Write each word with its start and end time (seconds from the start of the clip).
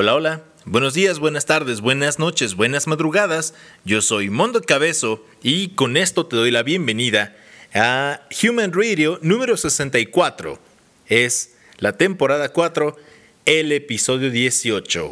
Hola, 0.00 0.14
hola. 0.14 0.44
Buenos 0.64 0.94
días, 0.94 1.18
buenas 1.18 1.44
tardes, 1.44 1.80
buenas 1.80 2.20
noches, 2.20 2.54
buenas 2.54 2.86
madrugadas. 2.86 3.52
Yo 3.84 4.00
soy 4.00 4.30
Mondo 4.30 4.62
Cabezo 4.62 5.26
y 5.42 5.70
con 5.70 5.96
esto 5.96 6.24
te 6.24 6.36
doy 6.36 6.52
la 6.52 6.62
bienvenida 6.62 7.36
a 7.74 8.20
Human 8.40 8.72
Radio 8.72 9.18
número 9.22 9.56
64. 9.56 10.60
Es 11.08 11.56
la 11.78 11.96
temporada 11.96 12.50
4, 12.50 12.96
el 13.44 13.72
episodio 13.72 14.30
18. 14.30 15.10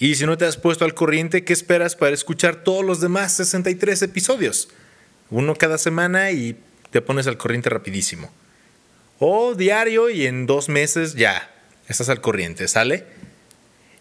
Y 0.00 0.16
si 0.16 0.26
no 0.26 0.36
te 0.36 0.46
has 0.46 0.56
puesto 0.56 0.84
al 0.84 0.94
corriente, 0.94 1.44
¿qué 1.44 1.52
esperas 1.52 1.94
para 1.94 2.12
escuchar 2.12 2.64
todos 2.64 2.84
los 2.84 3.00
demás 3.00 3.36
63 3.36 4.02
episodios? 4.02 4.68
Uno 5.30 5.54
cada 5.54 5.78
semana 5.78 6.32
y 6.32 6.56
te 6.90 7.00
pones 7.00 7.28
al 7.28 7.38
corriente 7.38 7.70
rapidísimo. 7.70 8.32
O 9.20 9.54
diario 9.54 10.10
y 10.10 10.26
en 10.26 10.46
dos 10.46 10.68
meses 10.68 11.14
ya 11.14 11.54
estás 11.86 12.08
al 12.08 12.20
corriente, 12.20 12.66
¿sale? 12.66 13.13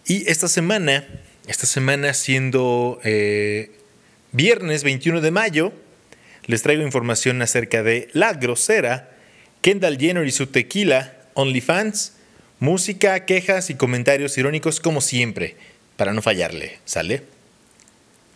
Y 0.06 0.30
esta 0.30 0.48
semana, 0.48 1.08
esta 1.48 1.66
semana 1.66 2.14
siendo 2.14 3.00
eh, 3.04 3.72
viernes 4.34 4.84
21 4.84 5.22
de 5.22 5.32
mayo, 5.32 5.74
les 6.46 6.62
traigo 6.62 6.84
información 6.84 7.42
acerca 7.42 7.84
de 7.84 8.10
La 8.12 8.34
Grosera, 8.34 9.12
Kendall 9.62 9.98
Jenner 9.98 10.28
y 10.28 10.32
su 10.32 10.48
tequila, 10.48 11.16
OnlyFans, 11.36 12.14
música, 12.60 13.26
quejas 13.26 13.70
y 13.70 13.76
comentarios 13.76 14.38
irónicos 14.38 14.82
como 14.82 15.00
siempre, 15.00 15.56
para 15.96 16.12
no 16.12 16.22
fallarle, 16.22 16.80
¿sale? 16.84 17.24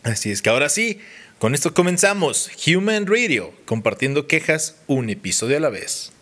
Así 0.04 0.32
es 0.32 0.42
que 0.42 0.50
ahora 0.50 0.70
sí, 0.70 1.02
con 1.38 1.54
esto 1.54 1.74
comenzamos 1.74 2.50
Human 2.66 3.08
Radio, 3.08 3.54
compartiendo 3.66 4.26
quejas 4.26 4.76
un 4.88 5.10
episodio 5.10 5.58
a 5.58 5.60
la 5.60 5.70
vez. 5.70 6.14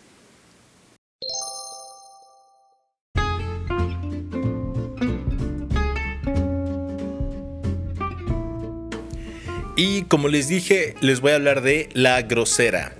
Y 9.76 10.02
como 10.04 10.28
les 10.28 10.48
dije, 10.48 10.94
les 11.02 11.20
voy 11.20 11.32
a 11.32 11.34
hablar 11.34 11.60
de 11.60 11.90
La 11.92 12.22
Grosera. 12.22 12.94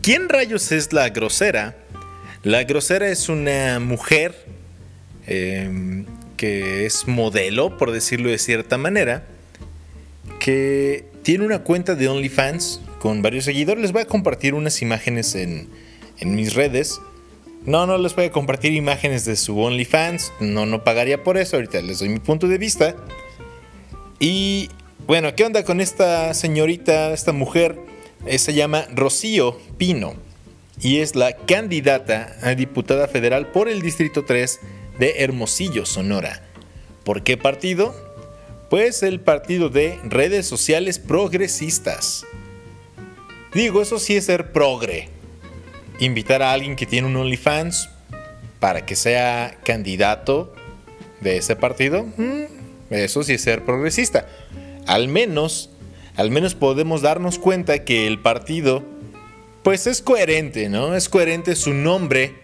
¿Quién 0.00 0.30
rayos 0.30 0.72
es 0.72 0.94
La 0.94 1.10
Grosera? 1.10 1.76
La 2.42 2.64
Grosera 2.64 3.08
es 3.08 3.28
una 3.28 3.78
mujer 3.80 4.34
em, 5.26 6.06
que 6.38 6.86
es 6.86 7.06
modelo, 7.06 7.76
por 7.76 7.92
decirlo 7.92 8.30
de 8.30 8.38
cierta 8.38 8.78
manera, 8.78 9.24
que 10.40 11.04
tiene 11.22 11.44
una 11.44 11.60
cuenta 11.60 11.94
de 11.94 12.08
OnlyFans 12.08 12.80
con 12.98 13.20
varios 13.20 13.44
seguidores. 13.44 13.82
Les 13.82 13.92
voy 13.92 14.02
a 14.02 14.06
compartir 14.06 14.54
unas 14.54 14.80
imágenes 14.80 15.34
en, 15.34 15.68
en 16.18 16.34
mis 16.34 16.54
redes. 16.54 16.98
No, 17.66 17.86
no 17.86 17.98
les 17.98 18.16
voy 18.16 18.24
a 18.24 18.30
compartir 18.32 18.72
imágenes 18.72 19.26
de 19.26 19.36
su 19.36 19.60
OnlyFans. 19.60 20.32
No, 20.40 20.64
no 20.64 20.82
pagaría 20.82 21.22
por 21.22 21.36
eso. 21.36 21.56
Ahorita 21.56 21.82
les 21.82 21.98
doy 21.98 22.08
mi 22.08 22.18
punto 22.18 22.48
de 22.48 22.58
vista. 22.58 22.96
Y 24.18 24.68
bueno, 25.06 25.34
¿qué 25.34 25.44
onda 25.44 25.64
con 25.64 25.80
esta 25.80 26.32
señorita, 26.32 27.12
esta 27.12 27.32
mujer? 27.32 27.78
Eh, 28.24 28.38
se 28.38 28.54
llama 28.54 28.86
Rocío 28.94 29.58
Pino 29.76 30.14
y 30.80 30.98
es 30.98 31.16
la 31.16 31.34
candidata 31.36 32.36
a 32.42 32.54
diputada 32.54 33.08
federal 33.08 33.48
por 33.48 33.68
el 33.68 33.82
Distrito 33.82 34.24
3 34.24 34.60
de 34.98 35.14
Hermosillo, 35.18 35.86
Sonora. 35.86 36.42
¿Por 37.04 37.24
qué 37.24 37.36
partido? 37.36 37.94
Pues 38.70 39.02
el 39.02 39.20
partido 39.20 39.68
de 39.70 39.98
redes 40.04 40.46
sociales 40.46 40.98
progresistas. 40.98 42.24
Digo, 43.52 43.82
eso 43.82 43.98
sí 43.98 44.16
es 44.16 44.26
ser 44.26 44.52
progre. 44.52 45.08
Invitar 45.98 46.42
a 46.42 46.52
alguien 46.52 46.76
que 46.76 46.86
tiene 46.86 47.08
un 47.08 47.16
OnlyFans 47.16 47.90
para 48.60 48.86
que 48.86 48.94
sea 48.94 49.58
candidato 49.64 50.54
de 51.20 51.38
ese 51.38 51.56
partido, 51.56 52.04
mm, 52.04 52.44
eso 52.90 53.22
sí 53.24 53.34
es 53.34 53.42
ser 53.42 53.64
progresista 53.64 54.26
al 54.86 55.08
menos, 55.08 55.70
al 56.16 56.30
menos 56.30 56.54
podemos 56.54 57.02
darnos 57.02 57.38
cuenta 57.38 57.84
que 57.84 58.06
el 58.06 58.20
partido, 58.20 58.84
pues 59.62 59.86
es 59.86 60.02
coherente, 60.02 60.68
¿no? 60.68 60.94
Es 60.94 61.08
coherente 61.08 61.54
su 61.56 61.74
nombre 61.74 62.34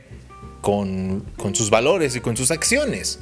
con, 0.60 1.24
sus 1.54 1.70
valores 1.70 2.16
y 2.16 2.20
con 2.20 2.36
sus 2.36 2.50
acciones. 2.50 3.20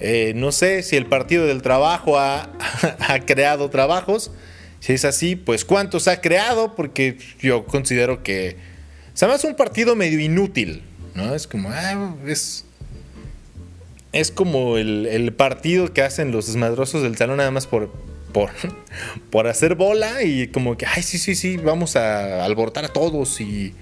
Eh, 0.00 0.32
no 0.34 0.52
sé 0.52 0.82
si 0.82 0.96
el 0.96 1.06
Partido 1.06 1.46
del 1.46 1.62
Trabajo 1.62 2.18
ha, 2.18 2.50
creado 3.26 3.70
trabajos. 3.70 4.32
Si 4.80 4.92
es 4.92 5.04
así, 5.04 5.36
pues 5.36 5.64
cuántos 5.64 6.08
ha 6.08 6.20
creado, 6.20 6.74
porque 6.74 7.18
yo 7.40 7.66
considero 7.66 8.22
que 8.22 8.56
se 9.14 9.32
es 9.32 9.44
un 9.44 9.54
partido 9.54 9.94
medio 9.94 10.18
inútil, 10.18 10.82
¿no? 11.14 11.34
Es 11.34 11.46
como, 11.46 11.70
ah, 11.70 12.16
es, 12.26 12.64
es 14.12 14.32
como 14.32 14.78
el, 14.78 15.06
el, 15.06 15.32
partido 15.32 15.92
que 15.92 16.02
hacen 16.02 16.32
los 16.32 16.46
desmadrosos 16.46 17.02
del 17.02 17.16
salón 17.16 17.36
nada 17.36 17.50
más 17.50 17.66
por, 17.66 17.92
por, 18.32 18.50
por 19.30 19.46
hacer 19.46 19.74
bola 19.74 20.22
y 20.22 20.48
como 20.48 20.76
que, 20.76 20.86
ay, 20.86 21.02
sí, 21.02 21.18
sí, 21.18 21.34
sí, 21.34 21.56
vamos 21.56 21.96
a 21.96 22.44
alborotar 22.44 22.84
a 22.84 22.88
todos 22.88 23.40
y 23.40 23.74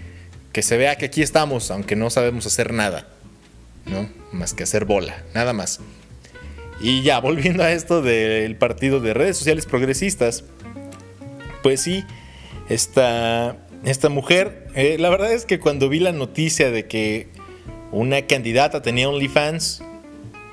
que 0.53 0.63
se 0.63 0.77
vea 0.77 0.97
que 0.97 1.07
aquí 1.07 1.23
estamos, 1.23 1.71
aunque 1.71 1.97
no 1.97 2.11
sabemos 2.11 2.47
hacer 2.47 2.73
nada, 2.73 3.09
¿no? 3.87 4.09
Más 4.33 4.55
que 4.55 4.65
hacer 4.65 4.85
bola, 4.85 5.23
nada 5.35 5.53
más. 5.53 5.81
Y 6.81 7.03
ya, 7.03 7.21
volviendo 7.21 7.63
a 7.63 7.73
esto 7.73 8.03
del 8.03 8.57
partido 8.57 9.01
de 9.01 9.15
redes 9.15 9.37
sociales 9.37 9.67
progresistas, 9.67 10.45
pues 11.63 11.81
sí, 11.81 12.05
esta, 12.69 13.57
esta 13.85 14.09
mujer, 14.09 14.69
eh, 14.75 14.97
la 14.99 15.11
verdad 15.11 15.33
es 15.33 15.45
que 15.45 15.61
cuando 15.61 15.89
vi 15.89 16.01
la 16.01 16.13
noticia 16.13 16.71
de 16.71 16.87
que 16.87 17.29
una 17.93 18.27
candidata 18.27 18.83
tenía 18.83 19.09
OnlyFans, 19.09 19.83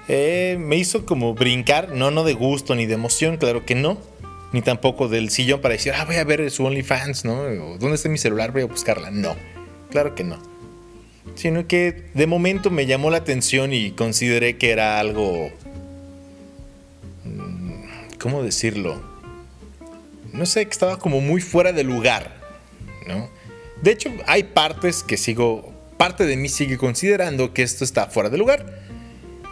eh, 0.07 0.57
me 0.59 0.77
hizo 0.77 1.05
como 1.05 1.33
brincar, 1.33 1.89
no, 1.93 2.11
no 2.11 2.23
de 2.23 2.33
gusto 2.33 2.75
ni 2.75 2.85
de 2.85 2.93
emoción, 2.93 3.37
claro 3.37 3.65
que 3.65 3.75
no, 3.75 3.97
ni 4.53 4.61
tampoco 4.61 5.09
del 5.09 5.29
sillón 5.29 5.59
para 5.59 5.73
decir, 5.73 5.93
ah, 5.95 6.05
voy 6.05 6.15
a 6.15 6.23
ver 6.23 6.49
su 6.49 6.65
OnlyFans, 6.65 7.25
¿no? 7.25 7.43
¿Dónde 7.77 7.95
está 7.95 8.07
mi 8.07 8.17
celular? 8.17 8.51
Voy 8.51 8.61
a 8.61 8.65
buscarla. 8.65 9.11
No, 9.11 9.35
claro 9.91 10.15
que 10.15 10.23
no. 10.23 10.41
Sino 11.35 11.67
que 11.67 12.05
de 12.13 12.25
momento 12.25 12.71
me 12.71 12.85
llamó 12.85 13.11
la 13.11 13.17
atención 13.17 13.73
y 13.73 13.91
consideré 13.91 14.57
que 14.57 14.71
era 14.71 14.99
algo... 14.99 15.51
Mm, 17.25 18.15
¿Cómo 18.19 18.43
decirlo? 18.43 19.01
No 20.31 20.45
sé, 20.45 20.65
que 20.65 20.71
estaba 20.71 20.99
como 20.99 21.19
muy 21.19 21.41
fuera 21.41 21.73
de 21.73 21.83
lugar, 21.83 22.37
¿no? 23.05 23.29
De 23.81 23.91
hecho, 23.91 24.09
hay 24.25 24.43
partes 24.43 25.03
que 25.03 25.17
sigo, 25.17 25.73
parte 25.97 26.25
de 26.25 26.37
mí 26.37 26.47
sigue 26.47 26.77
considerando 26.77 27.53
que 27.53 27.63
esto 27.63 27.83
está 27.83 28.07
fuera 28.07 28.29
de 28.29 28.37
lugar 28.37 28.86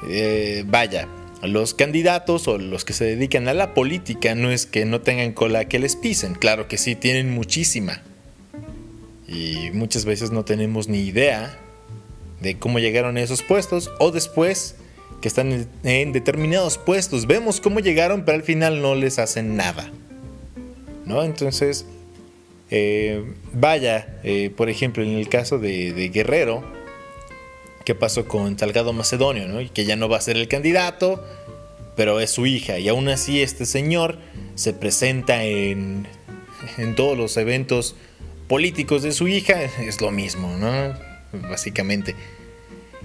eh, 0.09 0.63
vaya, 0.67 1.07
los 1.43 1.73
candidatos 1.73 2.47
o 2.47 2.57
los 2.57 2.85
que 2.85 2.93
se 2.93 3.05
dedican 3.05 3.47
a 3.47 3.53
la 3.53 3.73
política 3.73 4.35
no 4.35 4.51
es 4.51 4.65
que 4.65 4.85
no 4.85 5.01
tengan 5.01 5.33
cola 5.33 5.65
que 5.65 5.79
les 5.79 5.95
pisen, 5.95 6.33
claro 6.33 6.67
que 6.67 6.77
sí, 6.77 6.95
tienen 6.95 7.33
muchísima. 7.33 8.01
Y 9.27 9.71
muchas 9.73 10.05
veces 10.05 10.31
no 10.31 10.45
tenemos 10.45 10.87
ni 10.87 10.99
idea 10.99 11.57
de 12.41 12.57
cómo 12.57 12.79
llegaron 12.79 13.17
a 13.17 13.21
esos 13.21 13.41
puestos 13.41 13.91
o 13.99 14.11
después 14.11 14.75
que 15.21 15.27
están 15.27 15.67
en 15.83 16.13
determinados 16.13 16.77
puestos. 16.77 17.25
Vemos 17.25 17.59
cómo 17.59 17.79
llegaron, 17.79 18.23
pero 18.23 18.35
al 18.35 18.43
final 18.43 18.81
no 18.81 18.93
les 18.95 19.17
hacen 19.17 19.55
nada. 19.55 19.91
¿No? 21.05 21.23
Entonces, 21.23 21.85
eh, 22.69 23.23
vaya, 23.53 24.19
eh, 24.23 24.51
por 24.55 24.69
ejemplo, 24.69 25.03
en 25.03 25.11
el 25.11 25.27
caso 25.27 25.57
de 25.57 26.09
Guerrero, 26.13 26.63
qué 27.85 27.95
pasó 27.95 28.27
con 28.27 28.57
Salgado 28.57 28.91
Macedonio, 28.91 29.47
¿no? 29.47 29.59
Que 29.71 29.85
ya 29.85 29.95
no 29.95 30.09
va 30.09 30.17
a 30.17 30.21
ser 30.21 30.35
el 30.35 30.47
candidato, 30.47 31.23
pero 31.95 32.19
es 32.19 32.31
su 32.31 32.45
hija. 32.45 32.79
Y 32.79 32.89
aún 32.89 33.07
así 33.07 33.41
este 33.41 33.65
señor 33.65 34.17
se 34.55 34.73
presenta 34.73 35.43
en, 35.43 36.07
en 36.77 36.95
todos 36.95 37.17
los 37.17 37.37
eventos 37.37 37.95
políticos 38.47 39.03
de 39.03 39.11
su 39.11 39.27
hija. 39.27 39.61
Es 39.79 40.01
lo 40.01 40.11
mismo, 40.11 40.57
¿no? 40.57 40.93
Básicamente. 41.49 42.15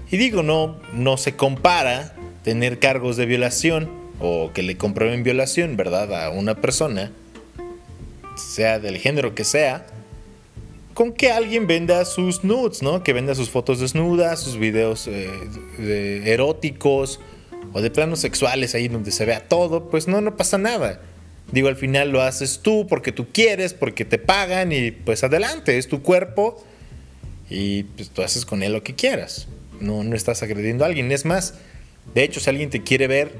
Y 0.09 0.17
digo, 0.17 0.43
no, 0.43 0.77
no 0.93 1.15
se 1.17 1.35
compara 1.35 2.15
tener 2.43 2.79
cargos 2.79 3.15
de 3.17 3.25
violación 3.25 3.89
o 4.19 4.51
que 4.53 4.63
le 4.63 4.77
comprueben 4.77 5.23
violación, 5.23 5.77
¿verdad? 5.77 6.25
A 6.25 6.29
una 6.31 6.55
persona, 6.55 7.11
sea 8.35 8.79
del 8.79 8.97
género 8.97 9.35
que 9.35 9.43
sea, 9.43 9.85
con 10.93 11.13
que 11.13 11.31
alguien 11.31 11.67
venda 11.67 12.03
sus 12.05 12.43
nudes, 12.43 12.81
¿no? 12.81 13.03
Que 13.03 13.13
venda 13.13 13.35
sus 13.35 13.49
fotos 13.49 13.79
desnudas, 13.79 14.39
sus 14.39 14.57
videos 14.57 15.07
eh, 15.07 16.23
eróticos 16.25 17.19
o 17.73 17.81
de 17.81 17.91
planos 17.91 18.19
sexuales 18.19 18.75
ahí 18.75 18.87
donde 18.87 19.11
se 19.11 19.25
vea 19.25 19.47
todo, 19.47 19.89
pues 19.89 20.07
no, 20.07 20.21
no 20.21 20.35
pasa 20.35 20.57
nada. 20.57 21.01
Digo, 21.51 21.67
al 21.67 21.75
final 21.75 22.11
lo 22.11 22.21
haces 22.21 22.59
tú 22.61 22.87
porque 22.87 23.11
tú 23.11 23.27
quieres, 23.31 23.73
porque 23.73 24.05
te 24.05 24.17
pagan 24.17 24.71
y 24.71 24.91
pues 24.91 25.23
adelante, 25.23 25.77
es 25.77 25.87
tu 25.87 26.01
cuerpo 26.01 26.63
y 27.49 27.83
pues 27.83 28.09
tú 28.09 28.21
haces 28.21 28.45
con 28.45 28.63
él 28.63 28.73
lo 28.73 28.83
que 28.83 28.95
quieras. 28.95 29.47
No, 29.79 30.03
no 30.03 30.15
estás 30.15 30.43
agrediendo 30.43 30.83
a 30.83 30.87
alguien. 30.87 31.11
Es 31.11 31.25
más, 31.25 31.55
de 32.13 32.23
hecho, 32.23 32.39
si 32.39 32.49
alguien 32.49 32.69
te 32.69 32.83
quiere 32.83 33.07
ver, 33.07 33.31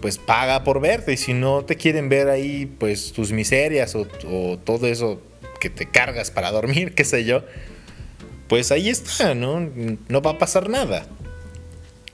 pues 0.00 0.18
paga 0.18 0.64
por 0.64 0.80
verte 0.80 1.12
y 1.12 1.16
si 1.16 1.34
no 1.34 1.64
te 1.64 1.76
quieren 1.76 2.08
ver 2.08 2.28
ahí, 2.28 2.66
pues 2.66 3.12
tus 3.12 3.32
miserias 3.32 3.94
o, 3.94 4.06
o 4.28 4.58
todo 4.58 4.86
eso 4.86 5.20
que 5.60 5.70
te 5.70 5.86
cargas 5.86 6.30
para 6.30 6.50
dormir, 6.50 6.94
qué 6.94 7.04
sé 7.04 7.24
yo, 7.24 7.44
pues 8.48 8.72
ahí 8.72 8.88
está, 8.88 9.34
¿no? 9.34 9.60
No 10.08 10.22
va 10.22 10.32
a 10.32 10.38
pasar 10.38 10.68
nada. 10.68 11.06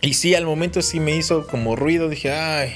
Y 0.03 0.15
sí, 0.15 0.35
al 0.35 0.45
momento 0.45 0.83
sí 0.83 1.01
me 1.01 1.17
hizo 1.17 1.47
como 1.47 1.75
ruido, 1.77 2.11
dije, 2.11 2.31
ay, 2.31 2.75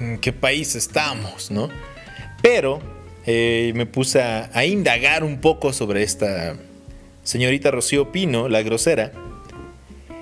¿en 0.00 0.18
qué 0.18 0.32
país 0.32 0.74
estamos, 0.74 1.50
no? 1.50 1.68
Pero 2.42 2.80
eh, 3.24 3.72
me 3.76 3.86
puse 3.86 4.20
a, 4.20 4.64
indagar 4.64 5.22
un 5.22 5.40
poco 5.40 5.72
sobre 5.72 6.02
esta 6.02 6.56
señorita 7.22 7.70
Rocío 7.70 8.10
Pino, 8.10 8.48
la 8.48 8.62
grosera. 8.62 9.12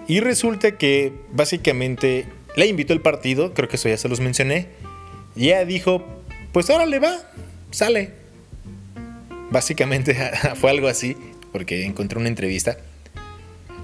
Y 0.07 0.21
resulta 0.21 0.77
que 0.77 1.13
básicamente 1.33 2.27
la 2.57 2.67
invitó 2.67 2.93
el 2.93 3.01
partido, 3.01 3.55
creo 3.55 3.69
que 3.69 3.77
eso 3.77 3.89
ya 3.89 3.97
se 3.97 4.09
los 4.09 4.21
mencioné. 4.21 4.69
Y 5.35 5.47
ella 5.47 5.65
dijo, 5.65 6.05
pues 6.53 6.69
ahora 6.69 6.85
le 6.85 6.99
va, 6.99 7.17
sale. 7.71 8.20
Básicamente 9.51 10.17
fue 10.55 10.71
algo 10.71 10.89
así, 10.89 11.17
porque 11.53 11.85
encontré 11.85 12.19
una 12.19 12.29
entrevista. 12.29 12.79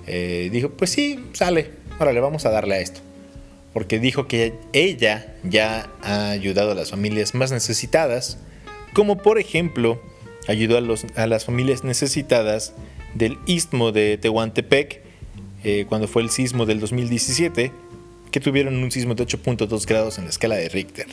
Eh, 0.06 0.48
dijo, 0.52 0.70
pues 0.70 0.90
sí, 0.90 1.24
sale, 1.32 1.70
ahora 1.98 2.12
le 2.12 2.20
vamos 2.20 2.46
a 2.46 2.50
darle 2.50 2.76
a 2.76 2.80
esto. 2.80 3.00
Porque 3.72 3.98
dijo 3.98 4.26
que 4.26 4.54
ella 4.72 5.34
ya 5.42 5.90
ha 6.02 6.30
ayudado 6.30 6.72
a 6.72 6.74
las 6.74 6.90
familias 6.90 7.34
más 7.34 7.52
necesitadas 7.52 8.38
como 8.96 9.18
por 9.18 9.38
ejemplo 9.38 10.00
ayudó 10.48 10.78
a, 10.78 11.26
las 11.26 11.44
familias 11.44 11.84
necesitadas 11.84 12.72
del 13.12 13.36
istmo 13.44 13.92
de 13.92 14.16
Tehuantepec 14.16 15.02
eh, 15.64 15.84
cuando 15.86 16.08
fue 16.08 16.22
el 16.22 16.30
sismo 16.30 16.64
del 16.64 16.80
2017, 16.80 17.72
que 18.30 18.40
tuvieron 18.40 18.74
un 18.82 18.90
sismo 18.90 19.14
de 19.14 19.26
8.2 19.26 19.86
grados 19.86 20.16
en 20.16 20.24
la 20.24 20.30
escala 20.30 20.54
de 20.54 20.70
Richter. 20.70 21.08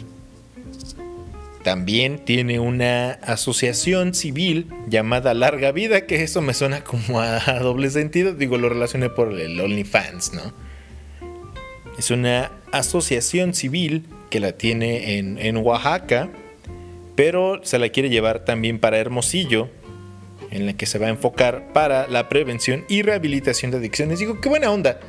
También 1.63 2.19
tiene 2.25 2.59
una 2.59 3.11
asociación 3.11 4.13
civil 4.13 4.67
llamada 4.87 5.33
Larga 5.33 5.71
Vida, 5.71 6.05
que 6.05 6.23
eso 6.23 6.41
me 6.41 6.53
suena 6.53 6.83
como 6.83 7.21
a, 7.21 7.39
doble 7.59 7.89
sentido, 7.89 8.33
digo, 8.33 8.57
lo 8.57 8.69
relacioné 8.69 9.09
por 9.09 9.39
el 9.39 9.59
OnlyFans, 9.59 10.33
¿no? 10.33 10.53
Es 11.97 12.11
una 12.11 12.51
asociación 12.71 13.53
civil 13.53 14.07
que 14.29 14.39
la 14.39 14.53
tiene 14.53 15.17
en, 15.17 15.37
en 15.37 15.57
Oaxaca, 15.57 16.29
pero 17.15 17.63
se 17.63 17.79
la 17.79 17.89
quiere 17.89 18.09
llevar 18.09 18.43
también 18.45 18.79
para 18.79 18.97
Hermosillo, 18.97 19.69
en 20.53 20.67
la 20.67 20.73
que 20.73 20.85
se 20.85 20.99
va 20.99 21.07
a 21.07 21.09
enfocar 21.09 21.73
para 21.73 22.07
la 22.07 22.29
prevención 22.29 22.85
y 22.87 23.01
rehabilitación 23.01 23.71
de 23.71 23.77
adicciones. 23.77 24.19
Digo, 24.19 24.39
qué 24.39 24.49
buena 24.49 24.69
onda. 24.69 24.99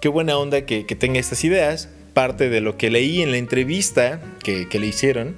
Qué 0.00 0.08
buena 0.08 0.36
onda 0.36 0.66
que, 0.66 0.84
tenga 0.84 1.18
estas 1.18 1.44
ideas. 1.44 1.88
Parte 2.14 2.48
de 2.48 2.60
lo 2.60 2.76
que 2.76 2.90
leí 2.90 3.22
en 3.22 3.30
la 3.30 3.38
entrevista 3.38 4.20
que, 4.42 4.66
le 4.72 4.86
hicieron, 4.86 5.36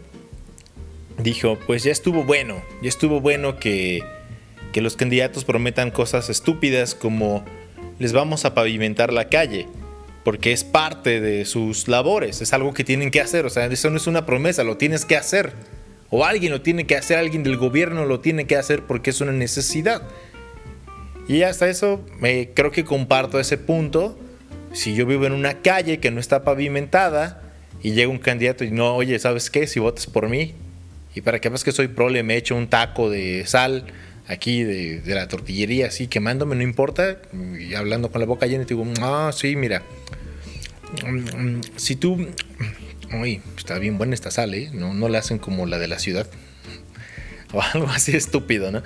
dijo, 1.19 1.59
pues 1.67 1.85
ya 1.85 1.93
estuvo 1.93 2.25
bueno, 2.25 2.63
ya 2.83 2.89
estuvo 2.89 3.21
bueno 3.21 3.59
que, 3.59 4.03
que 4.73 4.81
los 4.81 4.97
candidatos 4.97 5.45
prometan 5.45 5.91
cosas 5.91 6.31
estúpidas 6.31 6.95
como 6.95 7.45
les 7.99 8.13
vamos 8.13 8.45
a 8.45 8.55
pavimentar 8.55 9.13
la 9.13 9.29
calle 9.29 9.67
porque 10.25 10.53
es 10.53 10.65
parte 10.65 11.21
de 11.21 11.45
sus 11.45 11.87
labores, 11.87 12.41
es 12.41 12.53
algo 12.55 12.73
que 12.73 12.83
tienen 12.83 13.11
que 13.11 13.21
hacer, 13.21 13.45
o 13.45 13.51
sea, 13.51 13.67
eso 13.67 13.91
no 13.91 13.99
es 13.99 14.07
una 14.07 14.25
promesa, 14.25 14.65
lo 14.65 14.79
tienes 14.79 15.05
que 15.05 15.17
hacer. 15.17 15.53
O 16.11 16.25
alguien 16.25 16.53
lo 16.53 16.63
tiene 16.63 16.87
que 16.87 16.97
hacer, 16.97 17.19
alguien 17.19 17.43
del 17.43 17.57
gobierno 17.57 18.05
lo 18.07 18.21
tiene 18.21 18.47
que 18.47 18.57
hacer 18.57 18.85
porque 18.85 19.11
es 19.11 19.21
una 19.21 19.33
necesidad. 19.33 20.03
Y 21.29 21.43
hasta 21.43 21.69
eso 21.69 22.05
me, 22.21 22.51
creo 22.55 22.71
que 22.71 22.85
comparto 22.85 23.41
ese 23.41 23.59
punto. 23.59 24.17
Si 24.75 24.95
yo 24.95 25.07
vivo 25.07 25.25
en 25.27 25.33
una 25.33 25.63
calle 25.63 25.99
que 26.01 26.11
no 26.11 26.21
está 26.21 26.45
pavimentada 26.45 27.41
y 27.83 27.93
llega 27.93 28.11
un 28.11 28.19
candidato 28.19 28.65
y 28.65 28.71
no, 28.71 28.95
oye, 28.95 29.19
¿sabes 29.19 29.49
qué? 29.49 29.67
Si 29.67 29.81
votas 29.81 30.07
por 30.07 30.29
mí 30.29 30.55
y 31.15 31.21
para 31.21 31.41
que 31.41 31.49
veas 31.49 31.63
que 31.63 31.73
soy 31.73 31.89
prole, 31.89 32.23
me 32.23 32.37
echo 32.37 32.57
un 32.57 32.69
taco 32.69 33.09
de 33.09 33.45
sal 33.47 33.87
aquí 34.27 34.65
de, 34.65 35.03
la 35.07 35.29
tortillería, 35.29 35.87
así 35.87 36.09
quemándome, 36.09 36.57
no 36.57 36.63
importa. 36.63 37.19
Y 37.59 37.75
hablando 37.75 38.11
con 38.11 38.21
la 38.21 38.27
boca 38.27 38.47
llena, 38.47 38.65
te 38.65 38.75
digo, 38.75 38.85
ah, 39.01 39.31
sí, 39.33 39.55
mira, 39.55 39.83
si 41.77 41.97
tú. 41.97 42.29
Uy, 43.13 43.41
está 43.57 43.79
bien 43.79 43.97
buena 43.97 44.15
esta 44.15 44.33
sal, 44.33 44.55
¿eh? 44.55 44.71
No, 44.73 44.93
no 44.93 45.09
la 45.09 45.19
hacen 45.19 45.39
como 45.39 45.67
la 45.67 45.79
de 45.79 45.89
la 45.89 45.99
ciudad. 45.99 46.27
O 47.53 47.63
algo 47.63 47.87
así 47.87 48.17
estúpido, 48.17 48.73
¿no? 48.73 48.83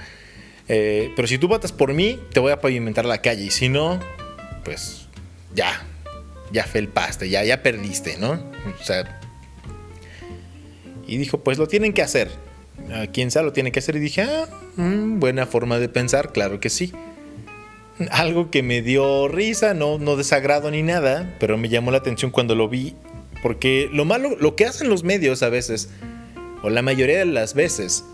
Eh, 0.68 1.10
pero 1.16 1.26
si 1.26 1.38
tú 1.38 1.48
votas 1.48 1.72
por 1.72 1.94
mí, 1.94 2.20
te 2.34 2.40
voy 2.40 2.52
a 2.52 2.60
pavimentar 2.60 3.06
la 3.06 3.22
calle. 3.22 3.44
Y 3.44 3.50
si 3.50 3.70
no, 3.70 3.98
pues 4.62 5.07
ya. 5.54 5.86
Ya 6.52 6.64
felpaste, 6.64 7.28
ya, 7.28 7.44
ya 7.44 7.62
perdiste, 7.62 8.16
¿no? 8.18 8.32
O 8.32 8.84
sea. 8.84 9.20
Y 11.06 11.16
dijo, 11.18 11.42
pues 11.44 11.58
lo 11.58 11.66
tienen 11.66 11.92
que 11.92 12.02
hacer. 12.02 12.30
A 12.92 13.06
quien 13.06 13.30
sea 13.30 13.42
lo 13.42 13.52
tiene 13.52 13.72
que 13.72 13.80
hacer. 13.80 13.96
Y 13.96 14.00
dije, 14.00 14.22
ah, 14.22 14.48
mm, 14.76 15.20
buena 15.20 15.46
forma 15.46 15.78
de 15.78 15.88
pensar, 15.88 16.32
claro 16.32 16.60
que 16.60 16.70
sí 16.70 16.92
algo 18.10 18.50
que 18.50 18.62
me 18.62 18.82
dio 18.82 19.28
risa, 19.28 19.74
no, 19.74 19.98
no 19.98 20.16
desagrado 20.16 20.70
ni 20.70 20.82
nada, 20.82 21.34
pero 21.40 21.58
me 21.58 21.68
llamó 21.68 21.90
la 21.90 21.98
atención 21.98 22.30
cuando 22.30 22.54
lo 22.54 22.68
vi, 22.68 22.94
porque 23.42 23.88
lo 23.92 24.04
malo, 24.04 24.36
lo 24.38 24.56
que 24.56 24.66
hacen 24.66 24.88
los 24.88 25.04
medios 25.04 25.42
a 25.42 25.48
veces, 25.48 25.90
o 26.62 26.70
la 26.70 26.82
mayoría 26.82 27.18
de 27.18 27.24
las 27.26 27.54
veces, 27.54 28.04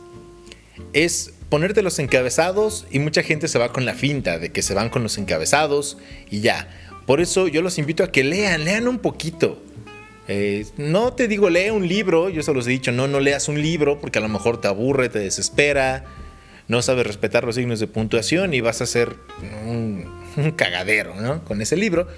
es 0.92 1.32
ponerte 1.48 1.82
los 1.82 1.98
encabezados 1.98 2.86
y 2.90 2.98
mucha 2.98 3.22
gente 3.22 3.48
se 3.48 3.58
va 3.58 3.72
con 3.72 3.84
la 3.84 3.94
finta 3.94 4.38
de 4.38 4.50
que 4.50 4.62
se 4.62 4.74
van 4.74 4.88
con 4.88 5.02
los 5.02 5.18
encabezados 5.18 5.98
y 6.30 6.40
ya. 6.40 6.68
Por 7.06 7.20
eso 7.20 7.48
yo 7.48 7.62
los 7.62 7.78
invito 7.78 8.04
a 8.04 8.10
que 8.10 8.24
lean, 8.24 8.64
lean 8.64 8.88
un 8.88 8.98
poquito. 8.98 9.62
Eh, 10.26 10.66
no 10.78 11.12
te 11.12 11.28
digo 11.28 11.50
lee 11.50 11.70
un 11.70 11.86
libro, 11.86 12.30
yo 12.30 12.42
se 12.42 12.54
los 12.54 12.66
he 12.66 12.70
dicho, 12.70 12.92
no, 12.92 13.06
no 13.06 13.20
leas 13.20 13.48
un 13.48 13.60
libro 13.60 14.00
porque 14.00 14.18
a 14.18 14.22
lo 14.22 14.28
mejor 14.28 14.58
te 14.58 14.68
aburre, 14.68 15.10
te 15.10 15.18
desespera 15.18 16.04
no 16.66 16.82
sabes 16.82 17.06
respetar 17.06 17.44
los 17.44 17.56
signos 17.56 17.80
de 17.80 17.86
puntuación 17.86 18.54
y 18.54 18.60
vas 18.60 18.80
a 18.80 18.86
ser 18.86 19.16
un, 19.66 20.06
cagadero, 20.56 21.14
¿no? 21.14 21.44
Con 21.44 21.60
ese 21.60 21.76
libro. 21.76 22.08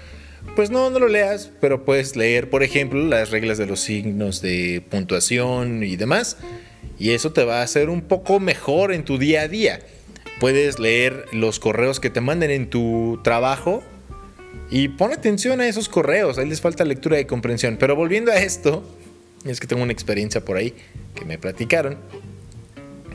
Pues 0.55 0.69
no, 0.69 0.89
no 0.89 0.99
lo 0.99 1.07
leas, 1.07 1.51
pero 1.59 1.83
puedes 1.83 2.15
leer, 2.15 2.49
por 2.49 2.63
ejemplo, 2.63 3.03
las 3.03 3.31
reglas 3.31 3.57
de 3.57 3.65
los 3.65 3.81
signos 3.81 4.41
de 4.41 4.81
puntuación 4.89 5.83
y 5.83 5.97
demás. 5.97 6.37
Y 6.97 7.11
eso 7.11 7.33
te 7.33 7.43
va 7.43 7.59
a 7.59 7.63
hacer 7.63 7.89
un 7.89 8.01
poco 8.01 8.39
mejor 8.39 8.93
en 8.93 9.03
tu 9.03 9.17
día 9.17 9.41
a 9.41 9.47
día. 9.47 9.81
Puedes 10.39 10.79
leer 10.79 11.25
los 11.33 11.59
correos 11.59 11.99
que 11.99 12.09
te 12.09 12.21
manden 12.21 12.51
en 12.51 12.69
tu 12.69 13.19
trabajo 13.23 13.83
y 14.69 14.89
pon 14.89 15.13
atención 15.13 15.61
a 15.61 15.67
esos 15.67 15.89
correos. 15.89 16.37
Ahí 16.37 16.47
les 16.47 16.61
falta 16.61 16.83
lectura 16.83 17.19
y 17.19 17.25
comprensión. 17.25 17.77
Pero 17.79 17.95
volviendo 17.95 18.31
a 18.31 18.37
esto, 18.37 18.83
es 19.45 19.59
que 19.59 19.67
tengo 19.67 19.83
una 19.83 19.93
experiencia 19.93 20.43
por 20.43 20.57
ahí 20.57 20.73
que 21.15 21.25
me 21.25 21.37
platicaron 21.37 21.97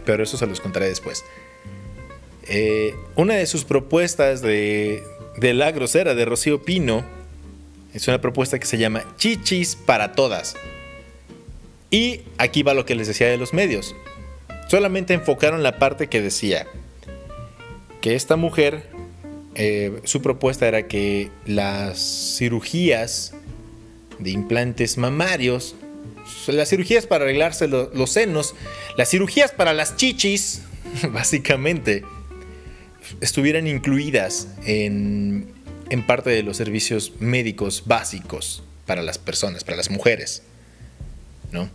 pero 0.04 0.22
eso 0.22 0.36
se 0.36 0.46
los 0.46 0.60
contaré 0.60 0.86
después. 0.88 1.24
Eh, 2.48 2.94
una 3.16 3.34
de 3.34 3.46
sus 3.46 3.64
propuestas 3.64 4.42
de, 4.42 5.02
de 5.36 5.54
La 5.54 5.70
Grosera 5.70 6.14
de 6.14 6.24
Rocío 6.24 6.62
Pino 6.62 7.04
es 7.94 8.08
una 8.08 8.20
propuesta 8.20 8.58
que 8.58 8.66
se 8.66 8.78
llama 8.78 9.04
Chichis 9.16 9.76
para 9.76 10.12
Todas. 10.12 10.56
Y 11.90 12.22
aquí 12.38 12.62
va 12.62 12.74
lo 12.74 12.86
que 12.86 12.94
les 12.94 13.06
decía 13.06 13.28
de 13.28 13.36
los 13.36 13.52
medios. 13.52 13.94
Solamente 14.68 15.14
enfocaron 15.14 15.62
la 15.62 15.78
parte 15.78 16.06
que 16.06 16.22
decía 16.22 16.66
que 18.00 18.14
esta 18.14 18.36
mujer, 18.36 18.88
eh, 19.54 20.00
su 20.04 20.22
propuesta 20.22 20.66
era 20.66 20.86
que 20.88 21.30
las 21.46 22.36
cirugías 22.38 23.34
de 24.18 24.30
implantes 24.30 24.98
mamarios 24.98 25.74
las 26.46 26.68
cirugías 26.68 27.06
para 27.06 27.24
arreglarse 27.24 27.68
los 27.68 28.10
senos, 28.10 28.54
las 28.96 29.10
cirugías 29.10 29.52
para 29.52 29.72
las 29.72 29.96
chichis, 29.96 30.62
básicamente, 31.12 32.04
estuvieran 33.20 33.66
incluidas 33.66 34.48
en, 34.64 35.52
en 35.90 36.06
parte 36.06 36.30
de 36.30 36.42
los 36.42 36.56
servicios 36.56 37.12
médicos 37.20 37.84
básicos 37.86 38.62
para 38.86 39.02
las 39.02 39.18
personas, 39.18 39.64
para 39.64 39.76
las 39.76 39.90
mujeres, 39.90 40.42
¿no? 41.52 41.68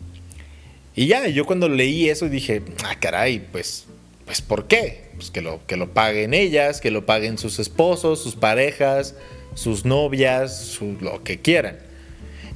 Y 0.95 1.05
ya, 1.07 1.27
yo 1.27 1.45
cuando 1.45 1.69
leí 1.69 2.09
eso 2.09 2.27
dije, 2.27 2.63
ah, 2.83 2.95
caray, 2.99 3.39
pues, 3.51 3.85
pues 4.27 4.41
¿por 4.41 4.67
qué? 4.67 5.09
Pues 5.15 5.31
que 5.31 5.41
lo, 5.41 5.65
que 5.65 5.77
lo 5.77 5.93
paguen 5.93 6.35
ellas, 6.35 6.81
que 6.81 6.91
lo 6.91 7.07
paguen 7.07 7.39
sus 7.39 7.57
esposos, 7.57 8.21
sus 8.21 8.35
parejas, 8.35 9.15
sus 9.55 9.85
novias, 9.85 10.77
lo 11.01 11.23
que 11.23 11.39
quieran. 11.39 11.79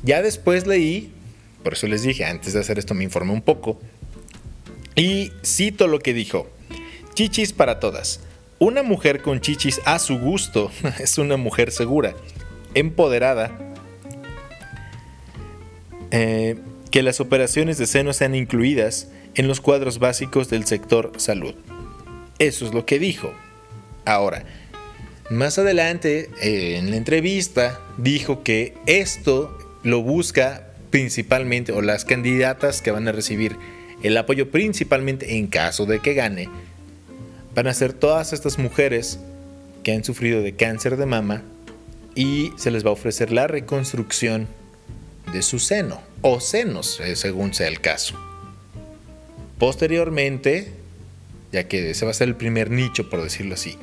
Ya 0.04 0.22
después 0.22 0.68
leí 0.68 1.12
por 1.63 1.74
eso 1.74 1.88
les 1.88 2.01
dije, 2.01 2.25
antes 2.25 2.54
de 2.54 2.60
hacer 2.60 2.80
esto 2.80 2.94
me 2.94 3.04
informé 3.04 3.34
un 3.34 3.42
poco. 3.42 3.80
Y 4.96 5.32
cito 5.44 5.88
lo 5.88 6.00
que 6.00 6.13
dijo. 6.13 6.50
Chichis 7.13 7.54
para 7.54 7.80
todas. 7.80 8.22
Una 8.60 8.84
mujer 8.84 9.22
con 9.22 9.42
chichis 9.42 9.82
a 9.86 10.00
su 10.00 10.20
gusto 10.20 10.72
es 11.00 11.18
una 11.18 11.38
mujer 11.38 11.72
segura, 11.72 12.16
empoderada, 12.74 13.58
eh, 16.12 16.58
que 16.90 17.04
las 17.04 17.20
operaciones 17.20 17.78
de 17.78 17.88
seno 17.88 18.13
sean 18.13 18.36
incluidas 18.36 19.10
en 19.35 19.47
los 19.47 19.61
cuadros 19.61 20.00
básicos 20.00 20.50
del 20.50 20.65
sector 20.65 21.11
salud. 21.17 21.55
Eso 22.39 22.65
es 22.65 22.73
lo 22.73 22.85
que 22.85 23.00
dijo. 23.00 23.33
Ahora, 24.05 24.45
más 25.29 25.57
adelante, 25.57 26.29
eh, 26.41 26.77
en 26.77 26.91
la 26.91 26.97
entrevista, 26.97 27.79
dijo 27.97 28.43
que 28.43 28.73
esto 28.85 29.57
lo 29.83 30.01
busca 30.01 30.67
principalmente, 30.89 31.71
o 31.71 31.81
las 31.81 32.03
candidatas 32.03 32.81
que 32.81 32.91
van 32.91 33.07
a 33.07 33.11
recibir 33.13 33.55
el 34.03 34.17
apoyo 34.17 34.51
principalmente 34.51 35.38
en 35.38 35.47
caso 35.47 35.85
de 35.85 36.00
que 36.00 36.13
gane, 36.13 36.50
van 37.55 37.67
a 37.67 37.73
ser 37.73 37.93
todas 37.93 38.33
estas 38.33 38.57
mujeres 38.57 39.19
que 39.83 39.93
han 39.93 40.03
sufrido 40.03 40.41
de 40.41 40.55
cáncer 40.55 40.97
de 40.97 41.05
mama 41.05 41.43
y 42.15 42.51
se 42.57 42.71
les 42.71 42.85
va 42.85 42.89
a 42.89 42.93
ofrecer 42.93 43.31
la 43.31 43.47
reconstrucción 43.47 44.47
de 45.31 45.41
su 45.41 45.59
seno 45.59 46.01
o 46.21 46.39
senos, 46.39 47.00
eh, 47.00 47.15
según 47.15 47.53
sea 47.53 47.67
el 47.67 47.79
caso. 47.79 48.30
Posteriormente, 49.62 50.70
ya 51.51 51.68
que 51.68 51.91
ese 51.91 52.03
va 52.03 52.10
a 52.10 52.15
ser 52.15 52.30
el 52.30 52.36
primer 52.36 52.72
nicho, 52.72 53.12
por 53.12 53.22
decirlo 53.22 53.53
así, 53.53 53.77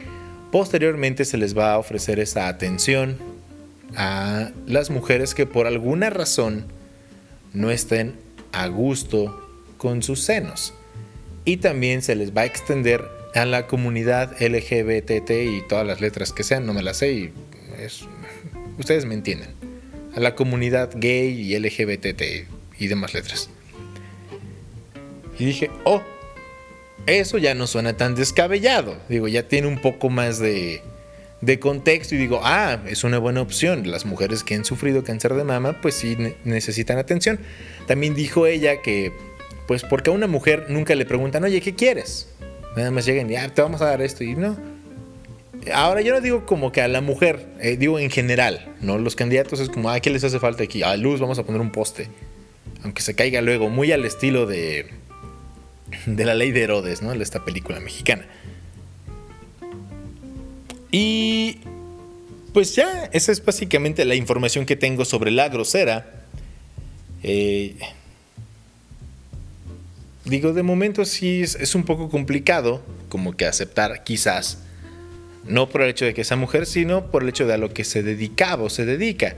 posteriormente 0.51 1.25
se 1.25 1.39
les 1.39 1.57
va 1.57 1.73
a 1.73 1.79
ofrecer 1.79 2.19
esa 2.19 2.49
atención 2.49 3.17
a 3.95 4.51
las 4.67 4.91
mujeres 4.91 5.37
que 5.37 5.47
por 5.47 5.69
alguna 5.69 6.11
razón 6.11 6.67
no 7.53 7.71
estén 7.71 8.15
a 8.51 8.67
gusto 8.67 9.41
con 9.77 10.03
sus 10.03 10.19
senos. 10.19 10.75
Y 11.45 11.59
también 11.59 12.03
se 12.03 12.17
les 12.17 12.37
va 12.37 12.41
a 12.41 12.47
extender 12.47 13.05
a 13.37 13.45
la 13.45 13.69
comunidad 13.69 14.33
LGBT 14.43 15.31
y 15.31 15.63
todas 15.69 15.87
las 15.87 16.01
letras 16.01 16.33
que 16.33 16.43
sean, 16.43 16.67
no 16.67 16.75
me 16.75 16.83
las 16.83 16.97
sé 16.97 17.13
y 17.13 17.33
ustedes 18.79 19.05
me 19.05 19.15
entienden. 19.15 19.51
A 20.17 20.19
la 20.19 20.35
comunidad 20.35 20.91
gay 20.97 21.41
y 21.41 21.57
LGBT 21.57 22.23
y 22.81 22.89
demás 22.89 23.15
letras. 23.15 23.49
Y 25.39 25.45
dije, 25.45 25.71
oh, 25.85 26.03
eso 27.07 27.39
ya 27.39 27.55
no 27.55 27.67
suena 27.67 27.97
tan 27.97 28.15
descabellado. 28.15 28.97
Digo, 29.09 29.29
ya 29.29 29.45
tiene 29.45 29.69
un 29.69 29.81
poco 29.81 30.11
más 30.11 30.39
de, 30.39 30.83
de 31.41 31.59
contexto 31.61 32.15
y 32.15 32.19
digo, 32.19 32.41
ah, 32.43 32.81
es 32.87 33.05
una 33.05 33.19
buena 33.19 33.41
opción. 33.41 33.91
Las 33.91 34.05
mujeres 34.05 34.43
que 34.43 34.55
han 34.55 34.65
sufrido 34.65 35.05
cáncer 35.05 35.35
de 35.35 35.45
mama, 35.45 35.81
pues 35.81 35.95
sí 35.95 36.17
necesitan 36.45 36.99
atención. 36.99 37.39
También 37.87 38.15
dijo 38.15 38.47
ella 38.47 38.83
que, 38.83 39.13
pues 39.67 39.85
porque 39.85 40.11
a 40.11 40.13
una 40.13 40.27
mujer 40.27 40.67
nunca 40.69 40.95
le 40.95 41.07
preguntan, 41.07 41.45
oye, 41.45 41.61
¿qué 41.61 41.75
quieres? 41.75 42.29
Nada 42.77 42.91
más 42.91 43.07
llegan 43.07 43.31
y, 43.31 43.37
ah, 43.37 43.49
te 43.49 43.63
vamos 43.63 43.81
a 43.81 43.87
dar 43.87 44.03
esto 44.03 44.25
y 44.25 44.35
no. 44.35 44.57
Ahora 45.73 46.01
yo 46.01 46.15
no 46.15 46.21
digo 46.21 46.47
como 46.47 46.73
que 46.73 46.81
a 46.81 46.89
la 46.89 47.01
mujer, 47.01 47.47
eh, 47.61 47.77
digo 47.77 47.99
en 47.99 48.11
general, 48.11 48.75
¿no? 48.81 48.99
Los 48.99 49.17
candidatos 49.17 49.61
es 49.61 49.69
como, 49.69 49.91
ah, 49.91 50.01
¿qué 50.01 50.11
les 50.11 50.25
hace 50.25 50.39
falta 50.39 50.65
aquí? 50.65 50.83
A 50.83 50.97
luz 50.97 51.21
vamos 51.21 51.39
a 51.39 51.45
poner 51.45 51.61
un 51.61 51.71
poste. 51.71 52.09
Aunque 52.85 53.03
se 53.03 53.15
caiga 53.15 53.41
luego, 53.41 53.69
muy 53.69 53.91
al 53.91 54.05
estilo 54.05 54.47
de, 54.47 54.87
de 56.07 56.25
la 56.25 56.35
ley 56.35 56.53
de 56.53 56.63
Herodes, 56.63 57.03
¿no? 57.03 57.13
Esta 57.13 57.45
película 57.45 57.81
mexicana. 57.81 58.27
Y 60.91 61.59
pues 62.53 62.75
ya, 62.75 63.09
esa 63.13 63.33
es 63.33 63.45
básicamente 63.45 64.05
la 64.05 64.15
información 64.15 64.65
que 64.65 64.77
tengo 64.77 65.05
sobre 65.05 65.31
la 65.31 65.49
grosera. 65.49 66.25
Eh, 67.23 67.77
digo, 70.25 70.53
de 70.53 70.63
momento 70.63 71.05
sí 71.05 71.43
es, 71.43 71.75
un 71.75 71.85
poco 71.85 72.09
complicado 72.09 72.83
como 73.09 73.37
que 73.37 73.47
aceptar 73.47 74.05
quizás, 74.05 74.59
no 75.45 75.69
por 75.69 75.83
el 75.83 75.91
hecho 75.91 76.05
de 76.05 76.15
que 76.15 76.25
sea 76.25 76.37
mujer, 76.37 76.67
sino 76.67 77.11
por 77.11 77.23
el 77.23 77.31
hecho 77.31 77.47
de 77.47 77.55
a 77.55 77.59
lo 77.59 77.73
que 77.73 77.85
se 77.85 78.03
dedicaba 78.03 78.65
o 78.65 78.71
se 78.71 78.85
dedica. 78.85 79.37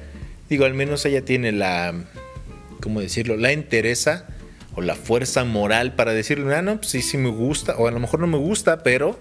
Digo, 0.49 0.64
al 0.64 0.75
menos 0.75 1.04
ella 1.04 1.25
tiene 1.25 1.52
la, 1.52 1.95
¿cómo 2.80 3.00
decirlo? 3.00 3.37
La 3.37 3.52
interesa 3.52 4.26
o 4.74 4.80
la 4.80 4.94
fuerza 4.94 5.44
moral 5.44 5.94
para 5.94 6.12
decirle, 6.12 6.54
ah, 6.54 6.62
no, 6.62 6.76
pues 6.76 6.88
sí, 6.88 7.02
sí 7.02 7.18
me 7.18 7.30
gusta, 7.30 7.76
o 7.76 7.86
a 7.86 7.90
lo 7.90 8.00
mejor 8.00 8.20
no 8.20 8.26
me 8.26 8.38
gusta, 8.38 8.82
pero 8.82 9.18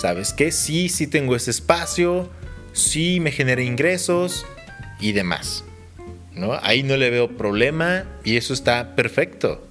¿Sabes 0.00 0.32
qué? 0.32 0.50
Sí, 0.50 0.88
sí 0.88 1.06
tengo 1.06 1.36
ese 1.36 1.50
espacio, 1.50 2.30
sí 2.72 3.20
me 3.20 3.32
genera 3.32 3.60
ingresos 3.60 4.46
y 4.98 5.12
demás. 5.12 5.62
¿no? 6.34 6.54
Ahí 6.62 6.82
no 6.82 6.96
le 6.96 7.10
veo 7.10 7.36
problema 7.36 8.06
y 8.24 8.38
eso 8.38 8.54
está 8.54 8.96
perfecto. 8.96 9.62